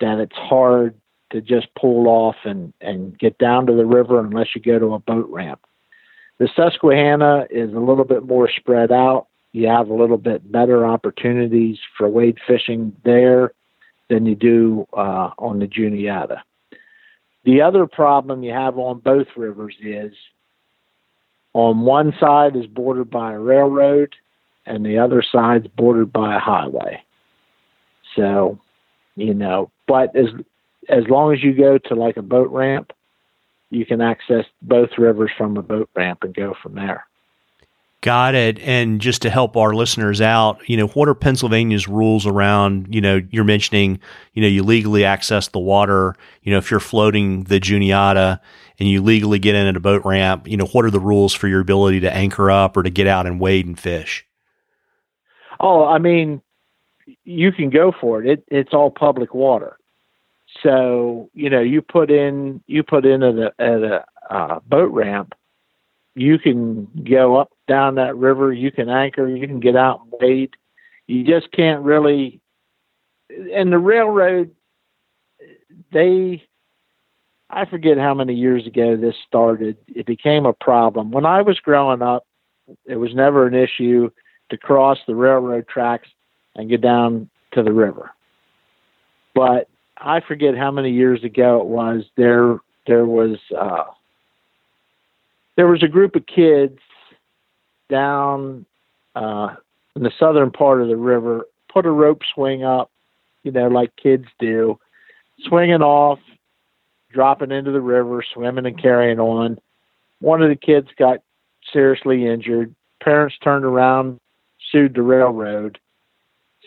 [0.00, 0.94] that it's hard
[1.30, 4.94] to just pull off and, and get down to the river unless you go to
[4.94, 5.60] a boat ramp.
[6.40, 9.26] The Susquehanna is a little bit more spread out.
[9.52, 13.52] You have a little bit better opportunities for wade fishing there
[14.08, 16.42] than you do uh, on the Juniata.
[17.44, 20.14] The other problem you have on both rivers is
[21.52, 24.14] on one side is bordered by a railroad
[24.64, 27.02] and the other side's bordered by a highway.
[28.16, 28.58] So,
[29.14, 30.28] you know, but as
[30.88, 32.92] as long as you go to like a boat ramp,
[33.70, 37.06] you can access both rivers from a boat ramp and go from there.
[38.02, 38.58] Got it.
[38.60, 43.00] And just to help our listeners out, you know, what are Pennsylvania's rules around, you
[43.00, 44.00] know, you're mentioning,
[44.32, 48.40] you know, you legally access the water, you know, if you're floating the Juniata
[48.78, 51.34] and you legally get in at a boat ramp, you know, what are the rules
[51.34, 54.26] for your ability to anchor up or to get out and wade and fish?
[55.60, 56.40] Oh, I mean,
[57.24, 58.30] you can go for it.
[58.30, 59.76] It it's all public water.
[60.62, 64.92] So you know, you put in you put in at a at a uh, boat
[64.92, 65.34] ramp.
[66.14, 68.52] You can go up down that river.
[68.52, 69.28] You can anchor.
[69.28, 70.50] You can get out and wade.
[71.06, 72.40] You just can't really.
[73.54, 74.50] And the railroad,
[75.92, 76.42] they,
[77.48, 79.76] I forget how many years ago this started.
[79.86, 82.26] It became a problem when I was growing up.
[82.86, 84.10] It was never an issue
[84.50, 86.08] to cross the railroad tracks
[86.56, 88.10] and get down to the river.
[89.34, 89.68] but
[90.00, 92.04] I forget how many years ago it was.
[92.16, 93.84] There there was uh,
[95.56, 96.78] there was a group of kids
[97.88, 98.64] down
[99.14, 99.56] uh,
[99.94, 102.90] in the southern part of the river, put a rope swing up,
[103.42, 104.78] you know, like kids do,
[105.48, 106.18] swinging off,
[107.12, 109.58] dropping into the river, swimming and carrying on.
[110.20, 111.18] One of the kids got
[111.72, 112.74] seriously injured.
[113.02, 114.20] Parents turned around,
[114.70, 115.78] sued the railroad.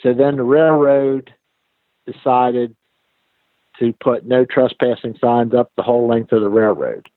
[0.01, 1.33] So then the railroad
[2.05, 2.75] decided
[3.79, 7.09] to put no trespassing signs up the whole length of the railroad.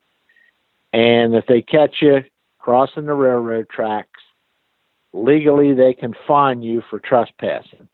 [0.92, 2.24] And if they catch you
[2.58, 4.20] crossing the railroad tracks,
[5.12, 7.88] legally they can fine you for trespassing.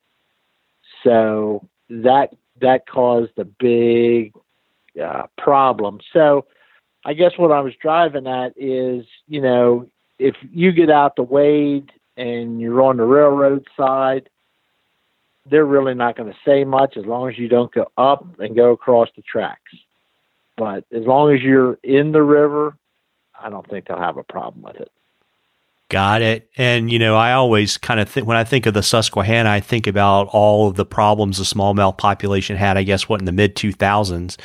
[1.03, 4.33] So that that caused a big
[5.03, 6.01] uh, problem.
[6.13, 6.47] So
[7.05, 9.89] I guess what I was driving at is, you know,
[10.19, 14.29] if you get out the wade and you're on the railroad side,
[15.51, 18.55] they're really not going to say much as long as you don't go up and
[18.55, 19.61] go across the tracks.
[20.57, 22.76] But as long as you're in the river,
[23.40, 24.90] I don't think they'll have a problem with it.
[25.88, 26.49] Got it.
[26.57, 29.61] And, you know, I always kind of think when I think of the Susquehanna, I
[29.61, 33.32] think about all of the problems the smallmouth population had, I guess, what in the
[33.32, 34.38] mid 2000s.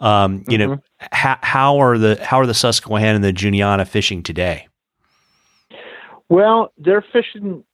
[0.00, 0.72] Um, you mm-hmm.
[0.72, 0.82] know,
[1.12, 4.66] how, how are the how are the Susquehanna and the Juniata fishing today?
[6.28, 7.64] Well, they're fishing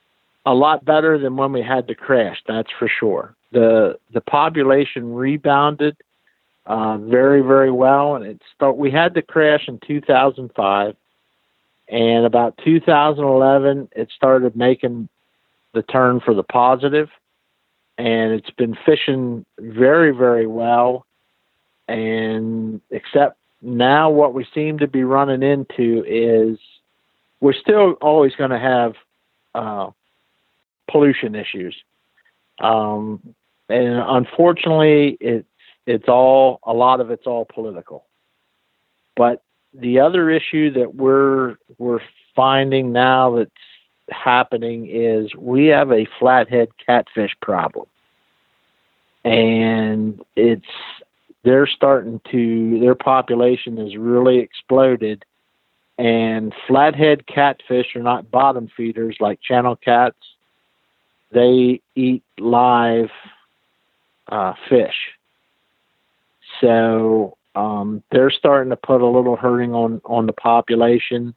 [0.47, 2.41] a lot better than when we had the crash.
[2.47, 3.35] That's for sure.
[3.53, 5.97] the The population rebounded
[6.65, 8.77] uh, very, very well, and it start.
[8.77, 10.97] We had the crash in 2005,
[11.89, 15.09] and about 2011, it started making
[15.75, 17.09] the turn for the positive,
[17.99, 21.07] and it's been fishing very, very well.
[21.87, 26.59] And except now, what we seem to be running into is
[27.41, 28.95] we're still always going to have
[29.55, 29.91] uh,
[30.91, 31.77] pollution issues.
[32.61, 33.21] Um,
[33.69, 35.49] and unfortunately, it's
[35.87, 38.07] it's all a lot of it's all political.
[39.17, 39.43] But
[39.75, 42.01] the other issue that we're we're
[42.35, 43.51] finding now that's
[44.11, 47.87] happening is we have a flathead catfish problem,
[49.25, 50.65] and it's
[51.43, 55.25] they're starting to their population has really exploded
[55.99, 60.19] and flathead catfish are not bottom feeders like channel cats
[61.33, 63.11] they eat live
[64.29, 65.13] uh, fish.
[66.61, 71.35] So um, they're starting to put a little hurting on on the population.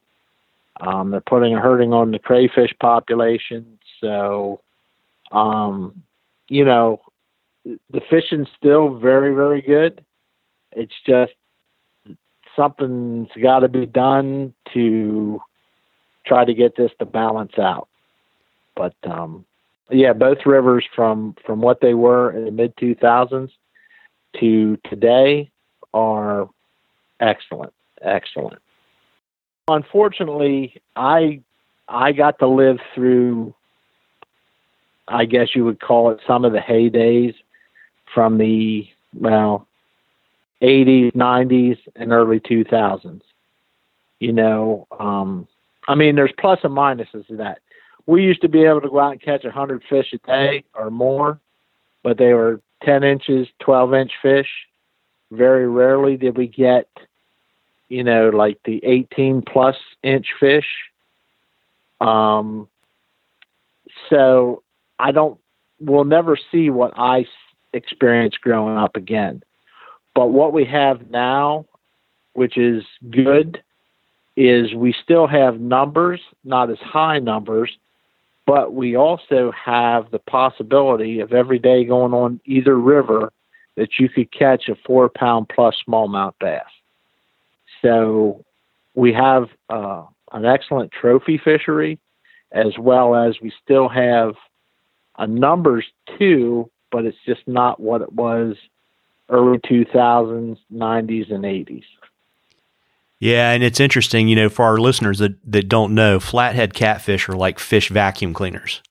[0.80, 3.78] Um, they're putting a hurting on the crayfish population.
[4.00, 4.60] So,
[5.32, 6.02] um,
[6.48, 7.00] you know,
[7.64, 10.04] the fishing's still very very good.
[10.72, 11.32] It's just
[12.56, 15.40] something's got to be done to
[16.26, 17.88] try to get this to balance out.
[18.76, 19.44] But um,
[19.90, 23.50] yeah, both rivers from from what they were in the mid 2000s
[24.38, 25.50] to today
[25.92, 26.48] are
[27.18, 27.72] excellent,
[28.02, 28.60] excellent.
[29.68, 31.40] Unfortunately, I
[31.88, 33.54] I got to live through
[35.08, 37.34] I guess you would call it some of the heydays
[38.14, 39.66] from the well
[40.62, 43.22] 80s, 90s, and early 2000s.
[44.20, 45.48] You know, um,
[45.88, 47.60] I mean, there's plus and minuses to that
[48.06, 50.64] we used to be able to go out and catch a hundred fish a day
[50.74, 51.38] or more,
[52.02, 54.48] but they were ten inches, twelve inch fish.
[55.30, 56.88] Very rarely did we get,
[57.88, 60.66] you know, like the eighteen plus inch fish.
[62.00, 62.68] Um,
[64.08, 64.62] so
[64.98, 65.38] I don't.
[65.80, 67.26] We'll never see what I
[67.72, 69.42] experienced growing up again.
[70.14, 71.66] But what we have now,
[72.32, 73.62] which is good,
[74.36, 77.76] is we still have numbers, not as high numbers,
[78.46, 83.32] but we also have the possibility of every day going on either river
[83.76, 86.64] that you could catch a four pound plus smallmouth bass.
[87.82, 88.44] So
[88.94, 91.98] we have uh, an excellent trophy fishery,
[92.52, 94.34] as well as we still have
[95.18, 95.86] a numbers
[96.18, 98.56] too, but it's just not what it was
[99.28, 101.84] early 2000s, 90s, and 80s.
[103.20, 107.28] Yeah, and it's interesting, you know, for our listeners that, that don't know, flathead catfish
[107.28, 108.82] are like fish vacuum cleaners.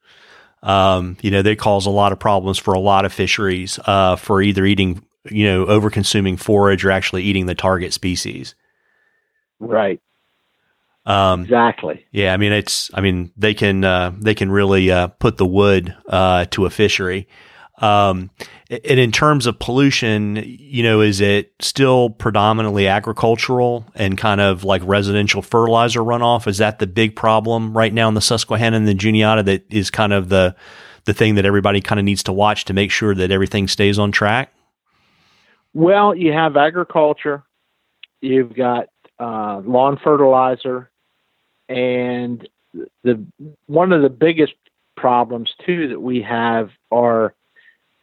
[0.61, 4.17] Um, you know, they cause a lot of problems for a lot of fisheries uh,
[4.17, 8.53] for either eating, you know, over consuming forage or actually eating the target species.
[9.59, 9.99] Right.
[11.07, 12.05] Um, exactly.
[12.11, 15.45] Yeah, I mean, it's, I mean, they can, uh, they can really uh, put the
[15.45, 17.27] wood uh, to a fishery.
[17.79, 18.29] Um,
[18.69, 24.63] and in terms of pollution, you know, is it still predominantly agricultural and kind of
[24.63, 26.47] like residential fertilizer runoff?
[26.47, 29.89] Is that the big problem right now in the Susquehanna and the Juniata that is
[29.89, 30.55] kind of the
[31.05, 33.97] the thing that everybody kind of needs to watch to make sure that everything stays
[33.97, 34.53] on track?
[35.73, 37.43] Well, you have agriculture,
[38.21, 40.89] you've got uh, lawn fertilizer,
[41.67, 42.47] and
[43.03, 43.25] the
[43.65, 44.53] one of the biggest
[44.95, 47.33] problems too that we have are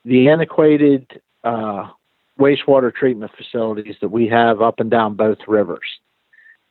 [0.06, 1.88] the antiquated uh,
[2.38, 5.98] wastewater treatment facilities that we have up and down both rivers.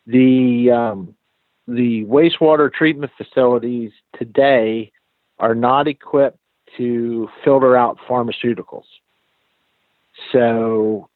[0.07, 1.15] The um,
[1.67, 4.91] the wastewater treatment facilities today
[5.37, 6.39] are not equipped
[6.77, 8.85] to filter out pharmaceuticals.
[10.31, 11.09] So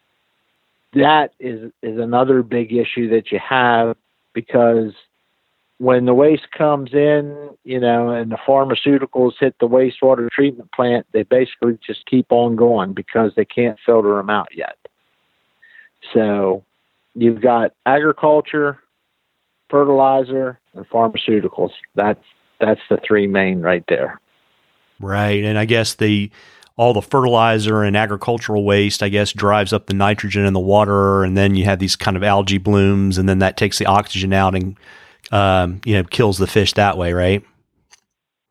[0.94, 3.96] that is is another big issue that you have
[4.34, 4.92] because
[5.80, 11.08] when the waste comes in, you know, and the pharmaceuticals hit the wastewater treatment plant,
[11.14, 14.78] they basically just keep on going because they can't filter them out yet.
[16.14, 16.66] So
[17.16, 18.78] you've got agriculture,
[19.70, 21.72] fertilizer, and pharmaceuticals.
[21.96, 22.24] That's
[22.60, 24.20] that's the three main right there.
[25.00, 26.30] Right, and I guess the
[26.76, 31.24] all the fertilizer and agricultural waste, I guess, drives up the nitrogen in the water,
[31.24, 34.34] and then you have these kind of algae blooms, and then that takes the oxygen
[34.34, 34.78] out and
[35.32, 37.44] um, you know kills the fish that way, right?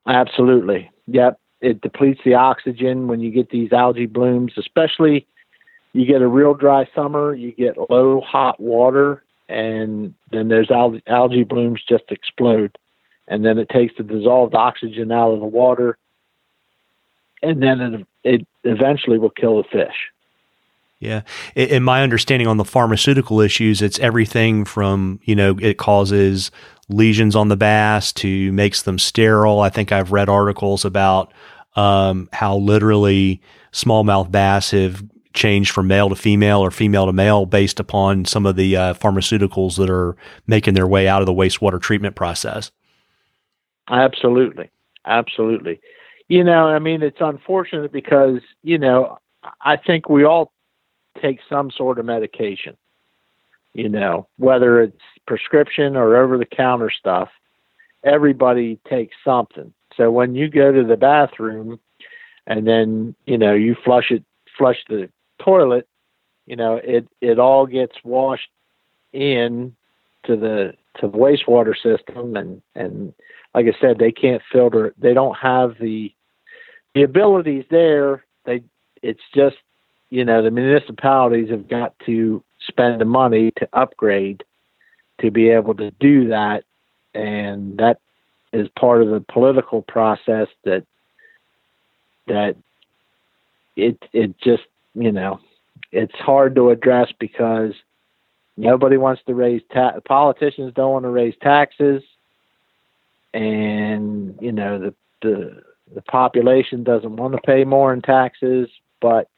[0.06, 0.90] Absolutely.
[1.06, 1.38] Yep.
[1.60, 5.26] It depletes the oxygen when you get these algae blooms, especially
[5.92, 11.00] you get a real dry summer, you get low hot water, and then those al-
[11.06, 12.76] algae blooms just explode.
[13.26, 15.98] And then it takes the dissolved oxygen out of the water,
[17.42, 20.10] and then it, it eventually will kill the fish.
[21.00, 21.22] Yeah.
[21.54, 26.50] In my understanding on the pharmaceutical issues, it's everything from, you know, it causes
[26.88, 29.60] lesions on the bass to makes them sterile.
[29.60, 31.32] I think I've read articles about
[31.76, 33.40] um, how literally
[33.72, 38.44] smallmouth bass have changed from male to female or female to male based upon some
[38.44, 40.16] of the uh, pharmaceuticals that are
[40.48, 42.72] making their way out of the wastewater treatment process.
[43.88, 44.68] Absolutely.
[45.06, 45.80] Absolutely.
[46.26, 49.18] You know, I mean, it's unfortunate because, you know,
[49.62, 50.52] I think we all
[51.20, 52.76] take some sort of medication,
[53.74, 57.28] you know, whether it's prescription or over the counter stuff.
[58.04, 59.72] Everybody takes something.
[59.96, 61.80] So when you go to the bathroom
[62.46, 64.24] and then, you know, you flush it,
[64.56, 65.10] flush the
[65.42, 65.88] toilet,
[66.46, 68.48] you know, it, it all gets washed
[69.12, 69.74] in
[70.24, 72.36] to the, to the wastewater system.
[72.36, 73.12] And, and
[73.54, 76.12] like I said, they can't filter, they don't have the,
[76.94, 78.24] the abilities there.
[78.44, 78.62] They,
[79.02, 79.56] it's just
[80.10, 84.44] you know, the municipalities have got to spend the money to upgrade
[85.20, 86.64] to be able to do that.
[87.14, 87.98] And that
[88.52, 90.84] is part of the political process that,
[92.26, 92.56] that
[93.76, 95.40] it, it just, you know,
[95.92, 97.72] it's hard to address because
[98.56, 102.02] nobody wants to raise ta- politicians don't want to raise taxes
[103.34, 105.62] and you know the the
[105.94, 108.68] the population doesn't want to pay more in taxes
[109.00, 109.28] but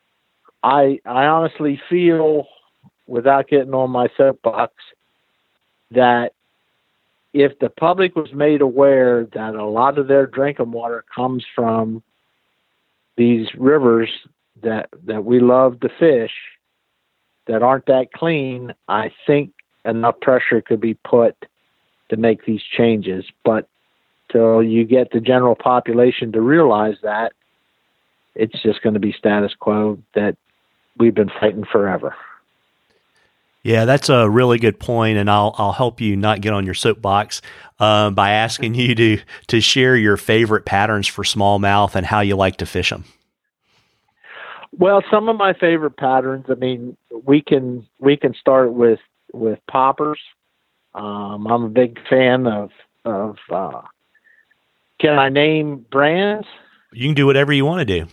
[0.62, 2.46] I I honestly feel,
[3.06, 4.74] without getting on my soapbox,
[5.90, 6.32] that
[7.32, 12.02] if the public was made aware that a lot of their drinking water comes from
[13.16, 14.10] these rivers
[14.62, 16.32] that that we love to fish
[17.46, 19.52] that aren't that clean, I think
[19.84, 21.34] enough pressure could be put
[22.10, 23.24] to make these changes.
[23.44, 23.68] But
[24.30, 27.32] till you get the general population to realize that,
[28.34, 30.36] it's just going to be status quo that
[30.98, 32.14] we've been fighting forever.
[33.62, 36.74] Yeah, that's a really good point, and I'll I'll help you not get on your
[36.74, 37.42] soapbox
[37.78, 39.18] uh, by asking you to
[39.48, 43.04] to share your favorite patterns for smallmouth and how you like to fish them.
[44.72, 46.46] Well, some of my favorite patterns.
[46.48, 49.00] I mean, we can we can start with
[49.34, 50.20] with poppers.
[50.94, 52.70] Um, I'm a big fan of
[53.04, 53.36] of.
[53.50, 53.82] Uh,
[55.00, 56.46] can I name brands?
[56.92, 58.06] You can do whatever you want to do.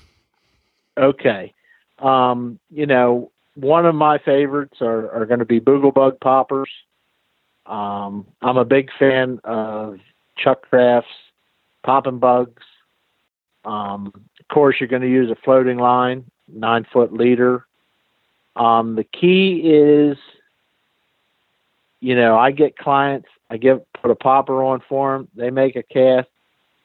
[0.98, 1.54] Okay.
[2.00, 6.70] Um, you know, one of my favorites are, are going to be Booglebug poppers.
[7.66, 10.00] Um, I'm a big fan of
[10.38, 11.10] Chuck Kraft's
[11.84, 12.64] Popping Bugs.
[13.66, 17.66] Um, of course, you're going to use a floating line, nine foot leader.
[18.56, 20.18] Um, the key is,
[22.00, 25.76] you know, I get clients, I give put a popper on for them, they make
[25.76, 26.30] a cast,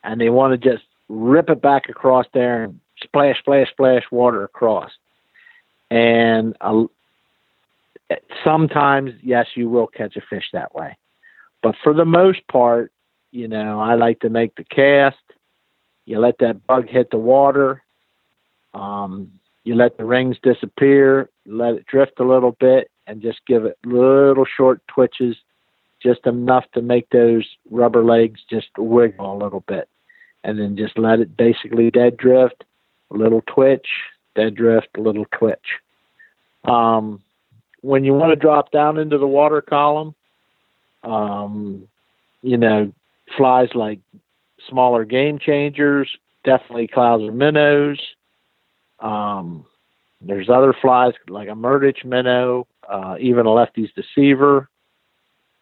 [0.02, 4.44] and they want to just rip it back across there and splash, splash, splash water
[4.44, 4.90] across.
[5.93, 6.84] And uh,
[8.43, 10.97] sometimes, yes, you will catch a fish that way.
[11.62, 12.93] But for the most part,
[13.30, 15.18] you know, I like to make the cast.
[16.07, 17.82] You let that bug hit the water.
[18.72, 19.32] Um,
[19.64, 23.76] you let the rings disappear, let it drift a little bit, and just give it
[23.84, 25.36] little short twitches,
[26.03, 29.88] just enough to make those rubber legs just wiggle a little bit.
[30.45, 32.64] and then just let it basically dead drift,
[33.11, 33.86] a little twitch,
[34.34, 35.78] dead drift, a little twitch.
[36.64, 37.22] Um,
[37.80, 40.14] when you want to drop down into the water column,
[41.02, 41.88] um,
[42.42, 42.92] you know,
[43.36, 43.98] flies like
[44.68, 46.08] smaller game changers,
[46.44, 47.98] definitely clouds clouser minnows.
[49.00, 49.64] Um,
[50.20, 54.68] there's other flies like a Murdich minnow, uh, even a Lefty's deceiver.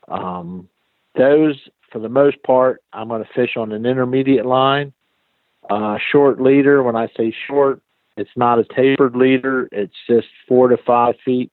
[0.08, 0.68] Um,
[1.16, 1.56] those,
[1.90, 4.92] for the most part, I'm going to fish on an intermediate line.
[5.68, 7.80] Uh, short leader, when I say short,
[8.16, 9.68] it's not a tapered leader.
[9.72, 11.50] It's just four to five feet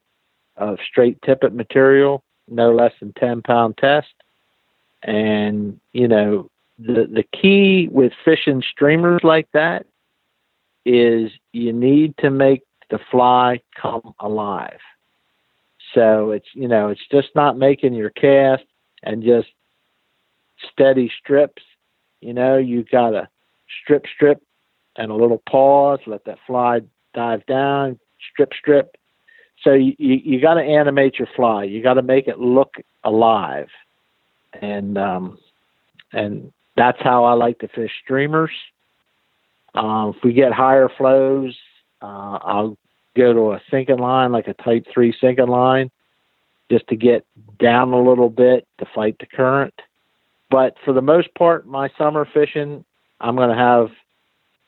[0.56, 4.08] of straight tippet material, no less than 10 pound test.
[5.04, 6.50] And, you know,
[6.80, 9.86] the, the key with fishing streamers like that
[10.86, 14.80] is you need to make the fly come alive.
[15.94, 18.64] So it's, you know, it's just not making your cast
[19.04, 19.48] and just
[20.72, 21.64] steady strips.
[22.22, 23.28] You know, you got to
[23.84, 24.42] strip, strip,
[24.98, 26.82] and a little pause, let that fly
[27.14, 28.00] dive down,
[28.32, 28.96] strip, strip.
[29.64, 31.64] So you, you, you got to animate your fly.
[31.64, 33.70] You got to make it look alive.
[34.62, 35.38] And, um,
[36.14, 38.52] and that's how I like to fish streamers.
[39.74, 41.56] Um, if we get higher flows,
[42.02, 42.78] uh, I'll
[43.16, 45.92] go to a sinking line, like a type three sinking line,
[46.72, 47.26] just to get
[47.60, 49.74] down a little bit to fight the current.
[50.50, 52.86] But for the most part, my summer fishing,
[53.20, 53.90] I'm going to have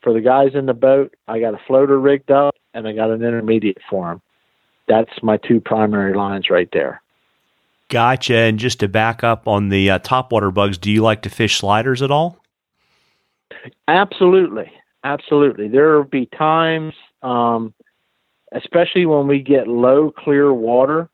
[0.01, 3.11] for the guys in the boat, I got a floater rigged up and I got
[3.11, 4.21] an intermediate for them.
[4.87, 7.01] That's my two primary lines right there.
[7.89, 8.35] Gotcha.
[8.35, 11.57] And just to back up on the uh, topwater bugs, do you like to fish
[11.57, 12.37] sliders at all?
[13.87, 14.71] Absolutely.
[15.03, 15.67] Absolutely.
[15.67, 16.93] There will be times,
[17.23, 17.73] um,
[18.51, 21.09] especially when we get low, clear water,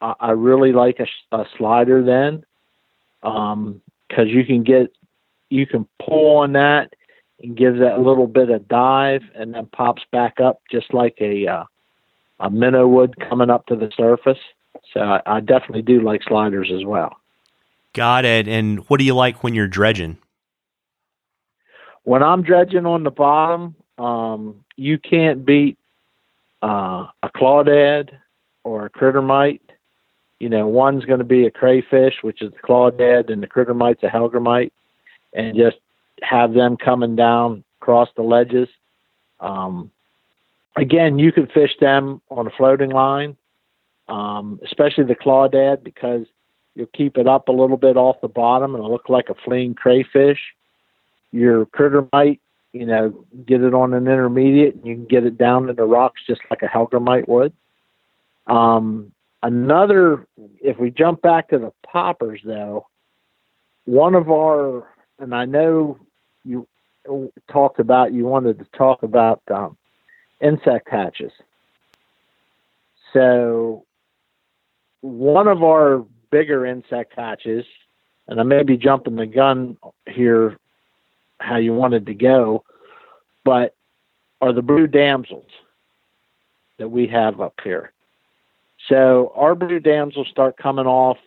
[0.00, 2.44] I, I really like a, a slider then
[3.20, 3.80] because um,
[4.26, 4.92] you can get,
[5.50, 6.94] you can pull on that
[7.42, 11.46] and gives that little bit of dive and then pops back up just like a,
[11.46, 11.64] uh,
[12.40, 14.38] a minnow would coming up to the surface.
[14.92, 17.16] So I, I definitely do like sliders as well.
[17.92, 18.48] Got it.
[18.48, 20.18] And what do you like when you're dredging?
[22.04, 25.76] When I'm dredging on the bottom, um, you can't beat
[26.62, 28.10] uh, a Clawdad
[28.64, 29.60] or a crittermite.
[30.38, 34.02] You know, one's going to be a crayfish, which is the Clawdad, and the crittermite's
[34.04, 34.70] a hellgrammite,
[35.34, 35.78] and just
[36.22, 38.68] have them coming down across the ledges.
[39.40, 39.90] Um,
[40.76, 43.36] again, you can fish them on a floating line
[44.08, 46.26] um, especially the Clawdad because
[46.74, 49.34] you'll keep it up a little bit off the bottom and it'll look like a
[49.34, 50.40] fleeing crayfish.
[51.30, 52.40] Your crittermite,
[52.72, 55.84] you know, get it on an intermediate and you can get it down in the
[55.84, 57.52] rocks just like a hellgrammite would.
[58.46, 59.12] Um,
[59.42, 60.26] another,
[60.62, 62.86] if we jump back to the poppers though,
[63.84, 64.88] one of our,
[65.18, 65.98] and I know
[66.44, 66.66] you
[67.50, 69.76] talked about, you wanted to talk about um,
[70.40, 71.32] insect hatches.
[73.12, 73.84] So
[75.00, 77.64] one of our bigger insect hatches,
[78.26, 79.76] and I may be jumping the gun
[80.06, 80.58] here
[81.40, 82.64] how you wanted to go,
[83.44, 83.74] but
[84.40, 85.50] are the blue damsels
[86.78, 87.92] that we have up here.
[88.88, 91.18] So our blue damsels start coming off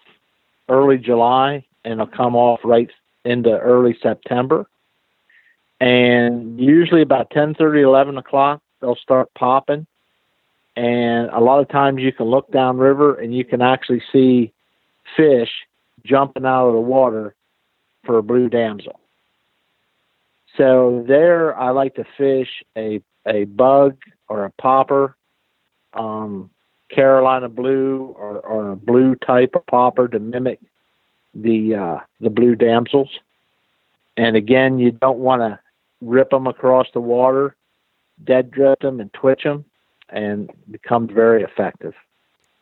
[0.69, 2.89] early July and they'll come off right
[3.25, 4.67] into early September.
[5.81, 9.85] And usually about 10 30, 11 o'clock, they'll start popping
[10.75, 14.53] and a lot of times you can look downriver and you can actually see
[15.15, 15.49] fish
[16.05, 17.35] jumping out of the water
[18.05, 18.99] for a blue damsel.
[20.57, 25.15] So there, I like to fish a a bug or a popper,
[25.93, 26.49] um,
[26.89, 30.59] Carolina blue or, or a blue type of popper to mimic
[31.33, 33.09] the uh, the blue damsels.
[34.17, 35.59] And again, you don't want to
[36.01, 37.55] rip them across the water,
[38.23, 39.65] dead drift them, and twitch them
[40.09, 41.93] and becomes very effective.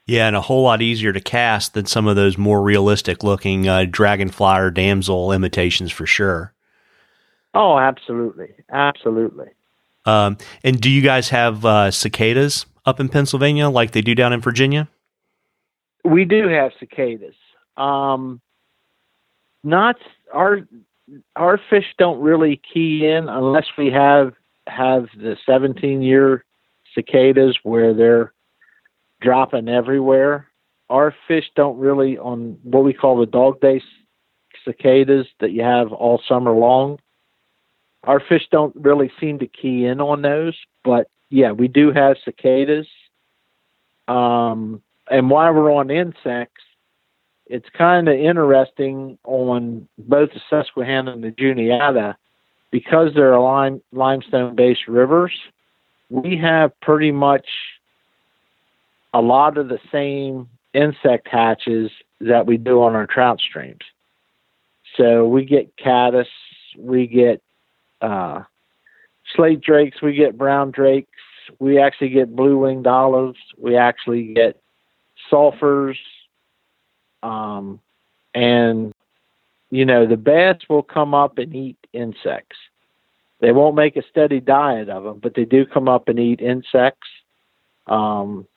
[0.06, 3.68] Yeah, and a whole lot easier to cast than some of those more realistic looking
[3.68, 6.54] uh, dragonfly or damsel imitations for sure.
[7.54, 8.54] Oh, absolutely.
[8.72, 9.48] Absolutely.
[10.06, 14.34] Um, and do you guys have uh, cicadas up in Pennsylvania like they do down
[14.34, 14.90] in Virginia?
[16.04, 17.36] We do have cicadas.
[17.78, 18.42] Um,
[19.64, 19.98] not
[20.34, 20.62] our
[21.36, 24.34] our fish don't really key in unless we have
[24.68, 26.46] have the 17 year
[26.94, 28.34] cicadas where they're
[29.22, 30.48] dropping everywhere.
[30.90, 33.82] Our fish don't really on what we call the dog day
[34.66, 37.00] cicadas that you have all summer long.
[38.04, 42.18] Our fish don't really seem to key in on those, but yeah, we do have
[42.24, 42.88] cicadas.
[44.08, 46.64] Um, and while we're on insects,
[47.50, 52.16] it's kind of interesting on both the Susquehanna and the Juniata.
[52.72, 55.34] because they're lime, limestone based rivers,
[56.12, 57.48] we have pretty much
[59.12, 61.90] a lot of the same insect hatches
[62.22, 63.82] that we do on our trout streams.
[64.98, 66.28] So we get caddis,
[66.78, 67.42] we get
[68.02, 68.44] uh,
[69.36, 71.10] slate drakes, we get brown drakes,
[71.58, 74.62] we actually get blue winged olives, we actually get
[75.32, 75.98] sulfurs,
[77.24, 77.80] um,
[78.34, 78.94] and
[79.70, 82.58] you know the bass will come up and eat insects.
[83.40, 86.42] They won't make a steady diet of them, but they do come up and eat
[86.42, 87.08] insects.
[87.88, 88.48] Um,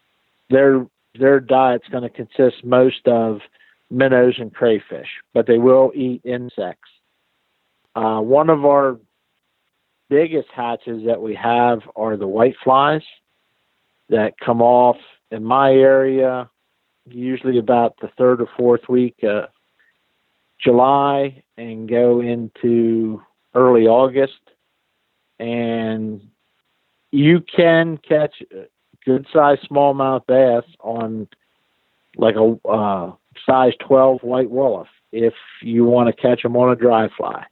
[0.51, 0.87] their
[1.19, 3.41] their diet's going to consist most of
[3.91, 6.89] minnows and crayfish, but they will eat insects.
[7.95, 8.99] Uh, one of our
[10.09, 13.03] biggest hatches that we have are the white flies
[14.09, 14.97] that come off
[15.31, 16.49] in my area
[17.09, 19.49] usually about the third or fourth week of
[20.59, 23.23] July and go into
[23.55, 24.41] early August.
[25.39, 26.29] And
[27.11, 28.43] you can catch
[29.05, 31.29] good sized smallmouth bass on
[32.17, 33.13] like a uh,
[33.47, 37.45] size 12 white walleye if you want to catch them on a dry fly.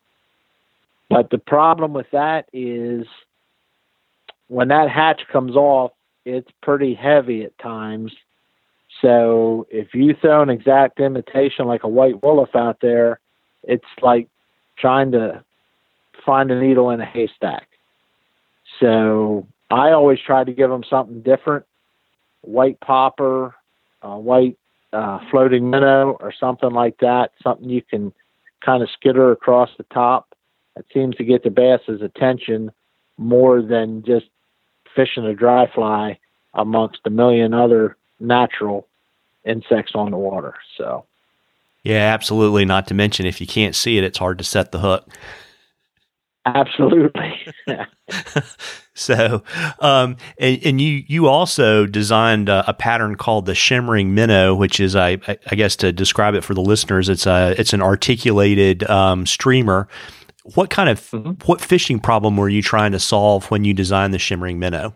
[1.08, 3.06] But the problem with that is
[4.48, 5.92] when that hatch comes off,
[6.24, 8.12] it's pretty heavy at times.
[9.00, 13.20] So if you throw an exact imitation like a white walleye out there,
[13.62, 14.28] it's like
[14.78, 15.42] trying to
[16.24, 17.68] find a needle in a haystack.
[18.78, 21.64] So I always try to give them something different
[22.42, 23.54] white popper,
[24.02, 24.58] uh, white
[24.92, 28.12] uh, floating minnow, or something like that, something you can
[28.64, 30.34] kind of skitter across the top.
[30.76, 32.70] It seems to get the bass's attention
[33.18, 34.26] more than just
[34.94, 36.18] fishing a dry fly
[36.54, 38.86] amongst a million other natural
[39.44, 40.54] insects on the water.
[40.76, 41.04] So,
[41.82, 42.64] yeah, absolutely.
[42.64, 45.08] Not to mention, if you can't see it, it's hard to set the hook.
[46.46, 47.34] Absolutely.
[48.94, 49.42] so,
[49.80, 54.80] um, and, and, you you also designed a, a, pattern called the shimmering minnow, which
[54.80, 55.18] is I
[55.50, 59.86] I guess to describe it for the listeners, it's a it's an articulated um, streamer.
[60.54, 61.32] What kind of mm-hmm.
[61.44, 64.94] what fishing problem were you trying to solve when you designed the shimmering minnow?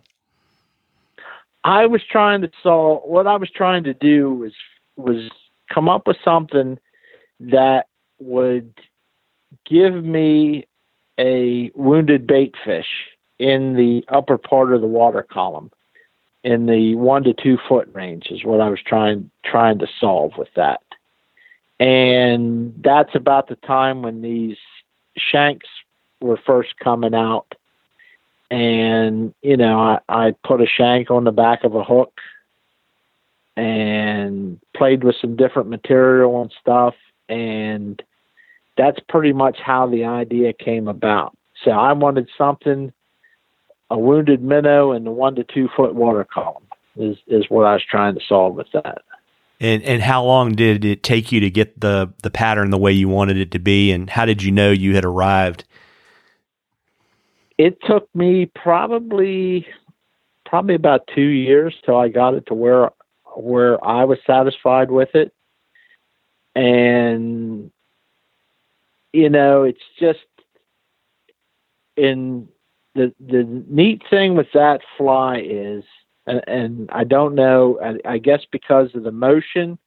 [1.65, 4.53] I was trying to solve what I was trying to do was
[4.97, 5.31] was
[5.73, 6.79] come up with something
[7.41, 7.87] that
[8.21, 8.75] would
[9.67, 10.67] give me
[11.19, 13.09] a wounded bait fish
[13.39, 15.71] in the upper part of the water column
[16.45, 20.33] in the one to two foot range is what I was trying trying to solve
[20.37, 20.83] with that.
[21.81, 24.59] And that's about the time when these
[25.17, 25.67] shanks
[26.21, 27.55] were first coming out.
[28.55, 32.13] And, you know, I, I put a shank on the back of a hook
[33.57, 36.95] and played with some different material and stuff.
[37.29, 38.01] And
[38.77, 41.37] that's pretty much how the idea came about.
[41.65, 42.93] So I wanted something,
[43.91, 46.63] a wounded minnow in the one to two foot water column
[46.95, 49.03] is, is what I was trying to solve with that.
[49.61, 52.93] And and how long did it take you to get the the pattern the way
[52.93, 53.91] you wanted it to be?
[53.93, 55.65] And how did you know you had arrived?
[57.59, 59.67] It took me probably
[60.45, 62.91] probably about two years till I got it to where
[63.37, 65.33] where I was satisfied with it.
[66.55, 67.71] And
[69.13, 70.27] you know, it's just
[71.97, 72.49] in
[72.95, 75.85] the the neat thing with that fly is,
[76.27, 79.79] and, and I don't know, I, I guess because of the motion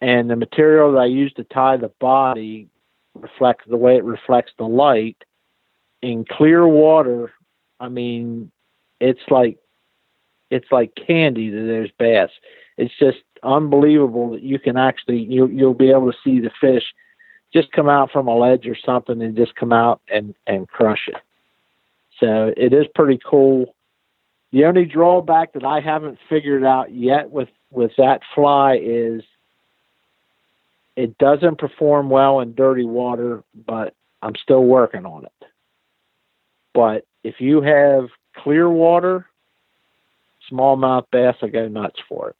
[0.00, 2.68] and the material that I use to tie the body
[3.14, 5.16] reflects the way it reflects the light
[6.04, 7.32] in clear water.
[7.80, 8.50] I mean,
[9.00, 9.58] it's like
[10.50, 12.30] it's like candy that there's bass.
[12.76, 16.84] It's just unbelievable that you can actually you you'll be able to see the fish
[17.52, 21.08] just come out from a ledge or something and just come out and and crush
[21.08, 21.16] it.
[22.20, 23.74] So it is pretty cool.
[24.52, 29.22] The only drawback that I haven't figured out yet with with that fly is
[30.96, 35.46] it doesn't perform well in dirty water, but I'm still working on it.
[36.74, 39.26] But if you have clear water,
[40.50, 42.36] smallmouth bass will go nuts for it.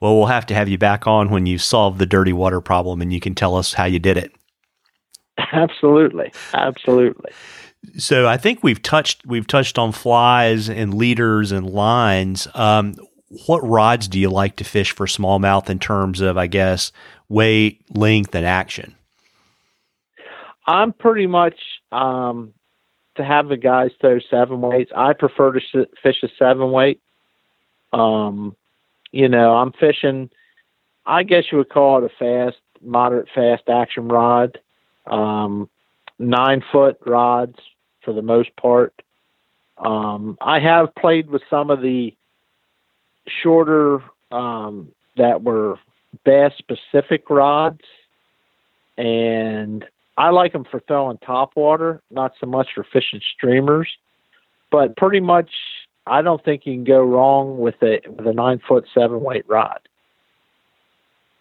[0.00, 3.00] Well, we'll have to have you back on when you solve the dirty water problem
[3.02, 4.32] and you can tell us how you did it.
[5.52, 6.32] Absolutely.
[6.54, 7.30] Absolutely.
[7.98, 12.46] So I think we've touched we've touched on flies and leaders and lines.
[12.54, 12.96] Um,
[13.46, 16.92] what rods do you like to fish for smallmouth in terms of, I guess,
[17.28, 18.94] weight, length, and action?
[20.66, 21.58] I'm pretty much
[21.90, 22.52] um,
[23.22, 24.92] to have the guys throw seven weights.
[24.96, 27.00] I prefer to fish a seven weight.
[27.92, 28.56] Um,
[29.10, 30.30] you know, I'm fishing.
[31.06, 34.58] I guess you would call it a fast, moderate fast action rod.
[35.06, 35.68] Um,
[36.18, 37.58] nine foot rods
[38.04, 38.94] for the most part.
[39.78, 42.14] Um, I have played with some of the
[43.42, 45.78] shorter um, that were
[46.24, 47.80] bass specific rods,
[48.96, 49.84] and
[50.16, 53.88] I like them for throwing top water, not so much for fishing streamers.
[54.70, 55.50] But pretty much,
[56.06, 59.44] I don't think you can go wrong with a with a nine foot seven weight
[59.48, 59.80] rod.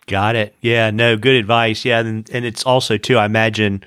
[0.07, 0.55] Got it.
[0.61, 0.91] Yeah.
[0.91, 1.17] No.
[1.17, 1.85] Good advice.
[1.85, 3.17] Yeah, and and it's also too.
[3.17, 3.83] I imagine.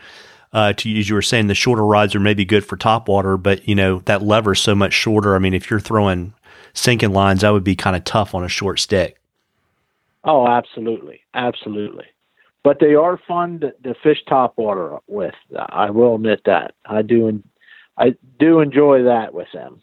[0.53, 3.37] Uh, to as you were saying, the shorter rods are maybe good for top water,
[3.37, 5.35] but you know that lever's so much shorter.
[5.35, 6.33] I mean, if you're throwing
[6.75, 9.19] sinking lines, that would be kind of tough on a short stick.
[10.23, 12.05] Oh, absolutely, absolutely.
[12.65, 15.35] But they are fun to, to fish top water with.
[15.69, 16.75] I will admit that.
[16.87, 17.43] I do.
[17.97, 19.83] I do enjoy that with them.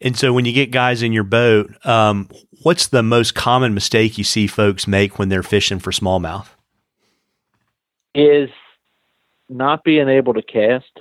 [0.00, 2.28] And so, when you get guys in your boat, um,
[2.62, 6.48] what's the most common mistake you see folks make when they're fishing for smallmouth?
[8.14, 8.50] Is
[9.48, 11.00] not being able to cast,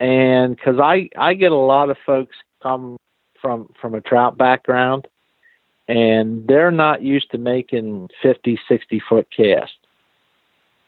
[0.00, 2.96] and because I I get a lot of folks come
[3.40, 5.06] from from a trout background,
[5.88, 9.76] and they're not used to making 50, 60 foot casts.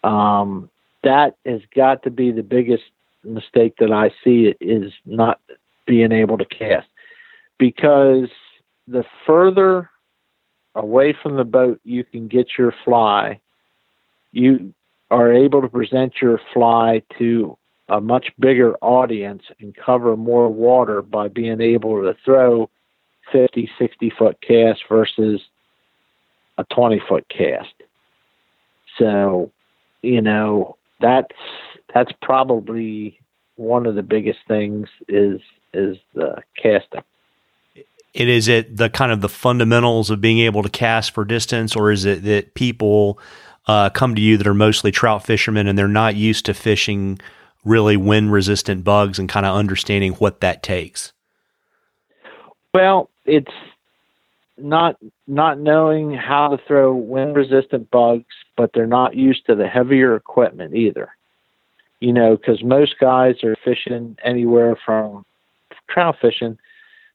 [0.02, 0.70] Um,
[1.04, 2.84] that has got to be the biggest
[3.24, 5.40] mistake that I see is not
[5.86, 6.88] being able to cast
[7.58, 8.28] because
[8.86, 9.90] the further
[10.74, 13.40] away from the boat you can get your fly,
[14.32, 14.72] you
[15.10, 17.56] are able to present your fly to
[17.88, 22.68] a much bigger audience and cover more water by being able to throw
[23.32, 25.40] 50, 60 foot cast versus
[26.56, 27.72] a 20 foot cast.
[28.98, 29.52] So,
[30.02, 31.34] you know, that's
[31.94, 33.18] that's probably
[33.56, 35.40] one of the biggest things is
[35.72, 37.02] is the casting.
[38.14, 41.76] It is it the kind of the fundamentals of being able to cast for distance,
[41.76, 43.18] or is it that people
[43.66, 47.20] uh, come to you that are mostly trout fishermen and they're not used to fishing
[47.64, 51.12] really wind resistant bugs and kind of understanding what that takes?
[52.72, 53.52] Well, it's
[54.56, 59.68] not not knowing how to throw wind resistant bugs, but they're not used to the
[59.68, 61.10] heavier equipment either.
[62.00, 65.24] You know, because most guys are fishing anywhere from
[65.88, 66.58] trout fishing,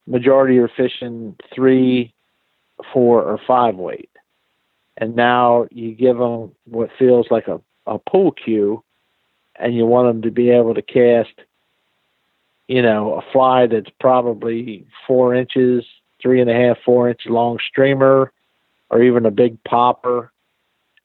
[0.07, 2.13] majority are fishing three,
[2.91, 4.09] four, or five weight,
[4.97, 8.83] and now you give them what feels like a a pool cue,
[9.57, 11.33] and you want them to be able to cast,
[12.67, 15.83] you know, a fly that's probably four inches
[16.23, 18.31] three and a half, four inch long streamer
[18.89, 20.31] or even a big popper.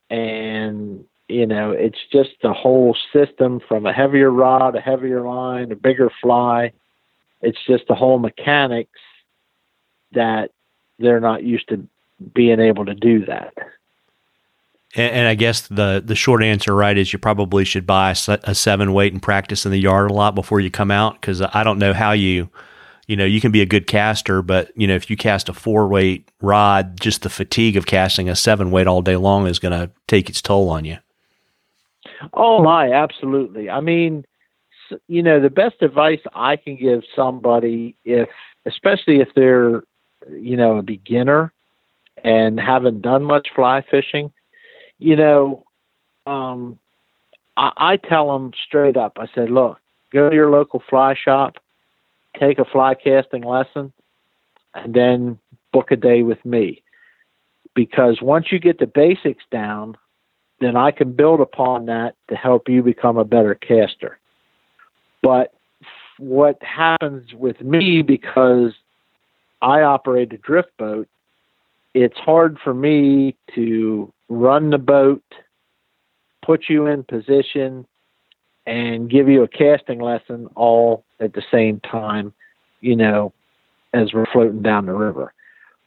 [0.09, 5.71] And, you know, it's just the whole system from a heavier rod, a heavier line,
[5.73, 6.73] a bigger fly.
[7.43, 9.01] It's just the whole mechanics
[10.12, 10.53] that
[10.99, 11.87] they're not used to
[12.35, 13.53] being able to do that.
[14.95, 18.39] And, and I guess the the short answer, right, is you probably should buy a,
[18.45, 21.43] a seven weight and practice in the yard a lot before you come out because
[21.43, 22.49] I don't know how you
[23.09, 25.54] you know, you can be a good caster, but you know, if you cast a
[25.54, 29.59] four weight rod, just the fatigue of casting a seven weight all day long is
[29.59, 30.98] going to take its toll on you.
[32.34, 33.70] Oh my, absolutely.
[33.70, 34.26] I mean,
[35.09, 38.28] you know, the best advice I can give somebody if,
[38.66, 39.82] especially if they're,
[40.30, 41.50] you know, a beginner
[42.22, 44.30] and haven't done much fly fishing,
[44.98, 45.64] you know,
[46.26, 46.78] um,
[47.56, 49.16] I, I tell them straight up.
[49.18, 49.78] I said, look,
[50.12, 51.56] go to your local fly shop
[52.39, 53.93] take a fly casting lesson,
[54.74, 55.39] and then
[55.72, 56.82] book a day with me.
[57.74, 59.97] Because once you get the basics down,
[60.61, 64.18] then I can build upon that to help you become a better caster.
[65.22, 65.55] But
[66.18, 68.72] what happens with me because
[69.62, 71.09] I operate a drift boat,
[71.95, 75.22] it's hard for me to run the boat,
[76.45, 77.86] put you in position,
[78.69, 82.35] and give you a casting lesson all at the same time,
[82.83, 83.33] you know,
[83.95, 85.33] as we're floating down the river.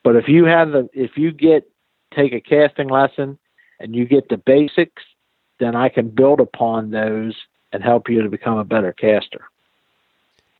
[0.03, 1.69] But if you have the if you get
[2.11, 3.37] take a casting lesson
[3.79, 5.03] and you get the basics,
[5.59, 7.35] then I can build upon those
[7.71, 9.41] and help you to become a better caster.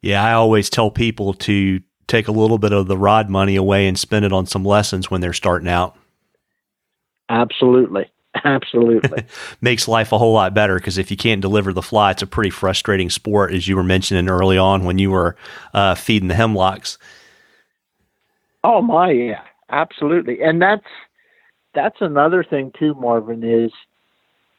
[0.02, 3.88] Yeah, I always tell people to take a little bit of the rod money away
[3.88, 5.98] and spend it on some lessons when they're starting out.
[7.30, 8.12] Absolutely.
[8.46, 9.24] Absolutely.
[9.62, 12.28] Makes life a whole lot better because if you can't deliver the fly, it's a
[12.28, 15.36] pretty frustrating sport, as you were mentioning early on when you were
[15.74, 16.98] uh, feeding the hemlocks.
[18.64, 20.42] Oh my, yeah, absolutely.
[20.42, 20.86] And that's
[21.74, 23.72] that's another thing too, Marvin, is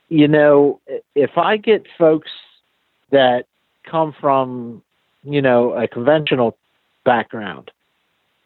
[0.08, 0.80] you know,
[1.14, 2.30] if I get folks
[3.10, 3.46] that
[3.84, 4.82] come from,
[5.24, 6.56] you know, a conventional
[7.04, 7.70] background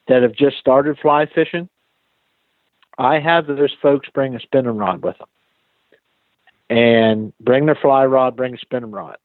[0.06, 1.68] that have just started fly fishing,
[2.98, 5.28] I have those folks bring a spinning rod with them.
[6.68, 9.18] and bring their fly rod, bring a spinning rod.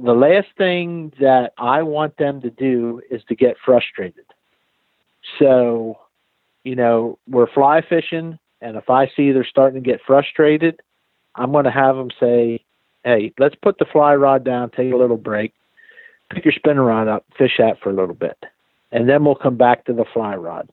[0.00, 4.24] The last thing that I want them to do is to get frustrated.
[5.38, 5.98] So,
[6.64, 10.80] you know, we're fly fishing, and if I see they're starting to get frustrated,
[11.34, 12.64] I'm going to have them say,
[13.04, 15.52] hey, let's put the fly rod down, take a little break,
[16.30, 18.38] pick your spinning rod up, fish that for a little bit,
[18.92, 20.70] and then we'll come back to the fly rod.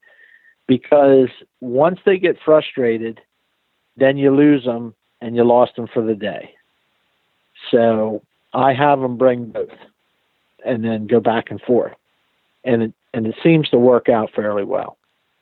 [0.68, 1.30] Because
[1.62, 3.22] once they get frustrated,
[3.96, 6.54] then you lose them and you lost them for the day.
[7.72, 8.22] So
[8.54, 9.70] I have them bring both
[10.66, 11.94] and then go back and forth.
[12.64, 14.98] And it, and it seems to work out fairly well.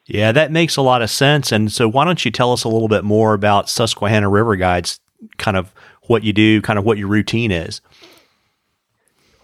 [0.06, 1.52] Yeah, that makes a lot of sense.
[1.52, 5.00] And so, why don't you tell us a little bit more about Susquehanna River Guides,
[5.38, 5.74] kind of
[6.04, 7.82] what you do, kind of what your routine is?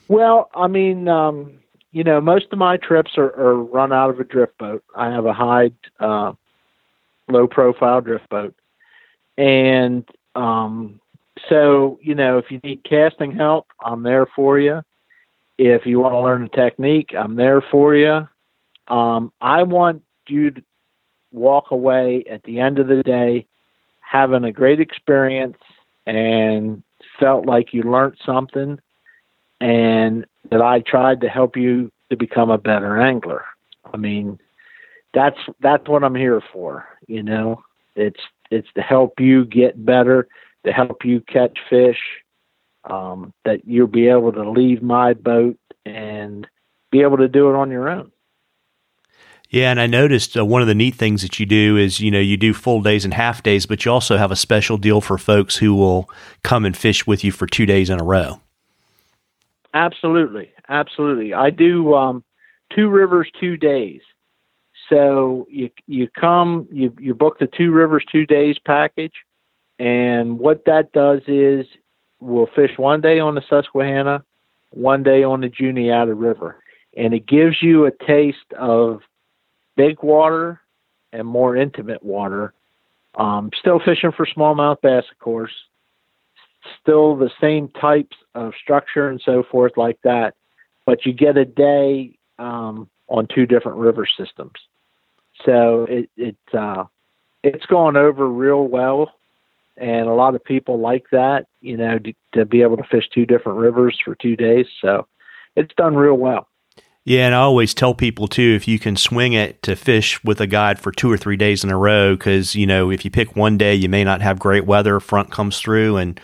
[0.08, 1.61] Well, I mean, um,
[1.92, 4.84] you know, most of my trips are, are, run out of a drift boat.
[4.96, 6.34] I have a high, uh,
[7.28, 8.56] low profile drift boat.
[9.38, 11.00] And um,
[11.50, 14.82] so, you know, if you need casting help, I'm there for you.
[15.58, 18.28] If you want to learn a technique, I'm there for you.
[18.88, 20.64] Um, I want you to
[21.32, 23.46] walk away at the end of the day
[24.00, 25.58] having a great experience
[26.06, 26.84] and
[27.20, 28.80] felt like you learned something
[29.62, 33.46] and that I tried to help you to become a better angler.
[33.94, 34.40] I mean,
[35.14, 37.64] that's that's what I'm here for, you know.
[37.96, 40.28] It's it's to help you get better,
[40.66, 42.00] to help you catch fish,
[42.90, 46.48] um, that you'll be able to leave my boat and
[46.92, 48.12] be able to do it on your own.
[49.50, 52.10] Yeah, and I noticed uh, one of the neat things that you do is, you
[52.10, 55.02] know, you do full days and half days, but you also have a special deal
[55.02, 56.10] for folks who will
[56.42, 58.40] come and fish with you for two days in a row.
[59.74, 61.34] Absolutely, absolutely.
[61.34, 62.24] I do um,
[62.76, 64.02] two rivers, two days.
[64.90, 69.14] So you you come, you you book the two rivers, two days package,
[69.80, 71.66] and what that does is
[72.20, 74.24] we'll fish one day on the Susquehanna,
[74.72, 76.58] one day on the Juniata River,
[76.98, 79.00] and it gives you a taste of
[79.78, 80.60] big water
[81.14, 82.54] and more intimate water.
[83.16, 85.52] Um, still fishing for smallmouth bass, of course.
[86.82, 90.36] Still the same types of structure and so forth like that,
[90.86, 94.54] but you get a day um, on two different river systems.
[95.46, 96.86] So it it uh,
[97.44, 99.12] it's gone over real well,
[99.78, 101.48] and a lot of people like that.
[101.62, 104.68] You know, to, to be able to fish two different rivers for two days.
[104.82, 105.08] So
[105.56, 106.48] it's done real well.
[107.04, 110.40] Yeah, and I always tell people too if you can swing it to fish with
[110.40, 113.10] a guide for two or three days in a row, because you know if you
[113.10, 116.20] pick one day, you may not have great weather, front comes through, and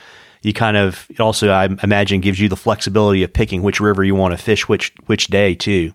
[0.48, 4.04] you kind of it also I imagine gives you the flexibility of picking which river
[4.04, 5.94] you want to fish which which day too.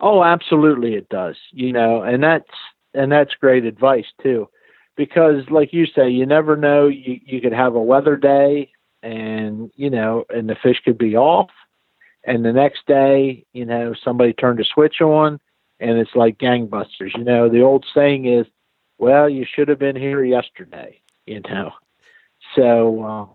[0.00, 1.36] Oh, absolutely, it does.
[1.52, 2.50] You know, and that's
[2.94, 4.48] and that's great advice too,
[4.96, 6.86] because like you say, you never know.
[6.86, 11.16] You you could have a weather day, and you know, and the fish could be
[11.16, 11.50] off
[12.24, 15.40] and the next day, you know, somebody turned a switch on,
[15.78, 17.16] and it's like gangbusters.
[17.16, 18.46] You know, the old saying is,
[18.98, 21.72] "Well, you should have been here yesterday." You know,
[22.54, 23.26] so uh,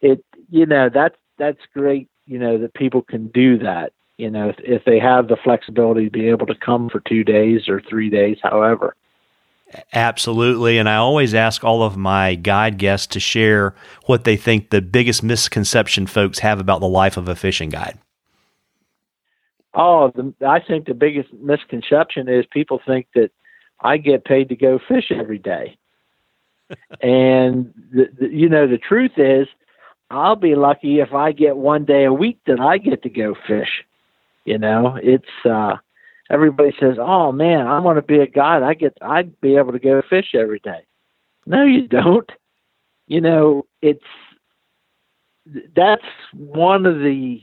[0.00, 2.08] it, you know, that's that's great.
[2.26, 3.92] You know that people can do that.
[4.16, 7.24] You know, if, if they have the flexibility to be able to come for two
[7.24, 8.94] days or three days, however.
[9.92, 10.78] Absolutely.
[10.78, 13.74] And I always ask all of my guide guests to share
[14.06, 17.98] what they think the biggest misconception folks have about the life of a fishing guide.
[19.74, 23.30] Oh, the, I think the biggest misconception is people think that
[23.80, 25.76] I get paid to go fish every day.
[27.00, 29.46] And, the, the, you know, the truth is,
[30.10, 33.34] I'll be lucky if I get one day a week that I get to go
[33.46, 33.84] fish.
[34.44, 35.76] You know, it's, uh,
[36.30, 38.62] everybody says, "Oh man, I want to be a guide.
[38.62, 40.84] I get, I'd be able to go fish every day."
[41.46, 42.30] No, you don't.
[43.06, 44.04] You know, it's
[45.74, 47.40] that's one of the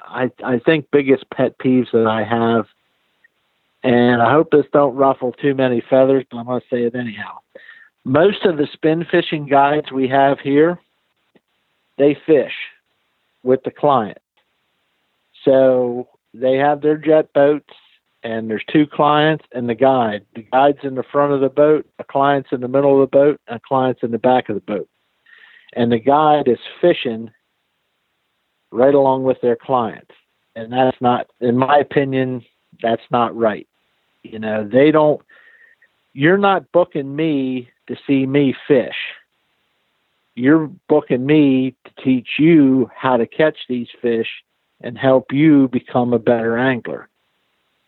[0.00, 2.66] I I think biggest pet peeves that I have,
[3.82, 6.94] and I hope this don't ruffle too many feathers, but I'm going to say it
[6.94, 7.38] anyhow.
[8.04, 10.78] Most of the spin fishing guides we have here,
[11.96, 12.52] they fish
[13.42, 14.18] with the client.
[15.44, 17.72] So they have their jet boats
[18.22, 20.24] and there's two clients and the guide.
[20.34, 23.16] The guide's in the front of the boat, a client's in the middle of the
[23.16, 24.88] boat, and a client's in the back of the boat.
[25.74, 27.30] And the guide is fishing
[28.70, 30.10] right along with their client.
[30.56, 32.44] And that's not, in my opinion,
[32.82, 33.68] that's not right.
[34.22, 35.20] You know, they don't,
[36.14, 38.96] you're not booking me to see me fish.
[40.34, 44.28] You're booking me to teach you how to catch these fish
[44.80, 47.08] and help you become a better angler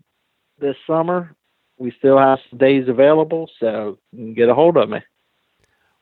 [0.59, 1.35] this summer?
[1.79, 3.99] We still have some days available, so
[4.35, 5.01] get a hold of me.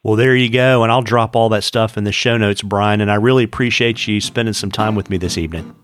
[0.02, 0.82] Well, there you go.
[0.82, 3.00] And I'll drop all that stuff in the show notes, Brian.
[3.00, 5.74] And I really appreciate you spending some time with me this evening.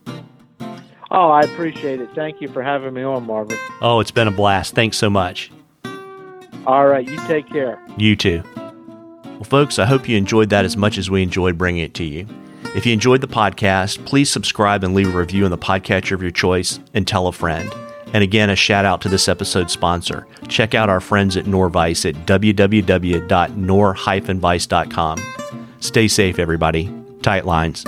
[1.11, 2.11] Oh, I appreciate it.
[2.15, 3.57] Thank you for having me on, Marvin.
[3.81, 4.75] Oh, it's been a blast.
[4.75, 5.51] Thanks so much.
[6.67, 7.09] All right.
[7.09, 7.81] You take care.
[7.97, 8.43] You too.
[9.25, 12.05] Well, folks, I hope you enjoyed that as much as we enjoyed bringing it to
[12.05, 12.27] you.
[12.75, 16.23] If you enjoyed the podcast, please subscribe and leave a review in the podcatcher of
[16.23, 17.73] your choice and tell a friend.
[18.13, 20.27] And again, a shout out to this episode's sponsor.
[20.49, 25.19] Check out our friends at Norvise at www.nor-vice.com.
[25.81, 26.93] Stay safe, everybody.
[27.23, 27.85] Tight lines.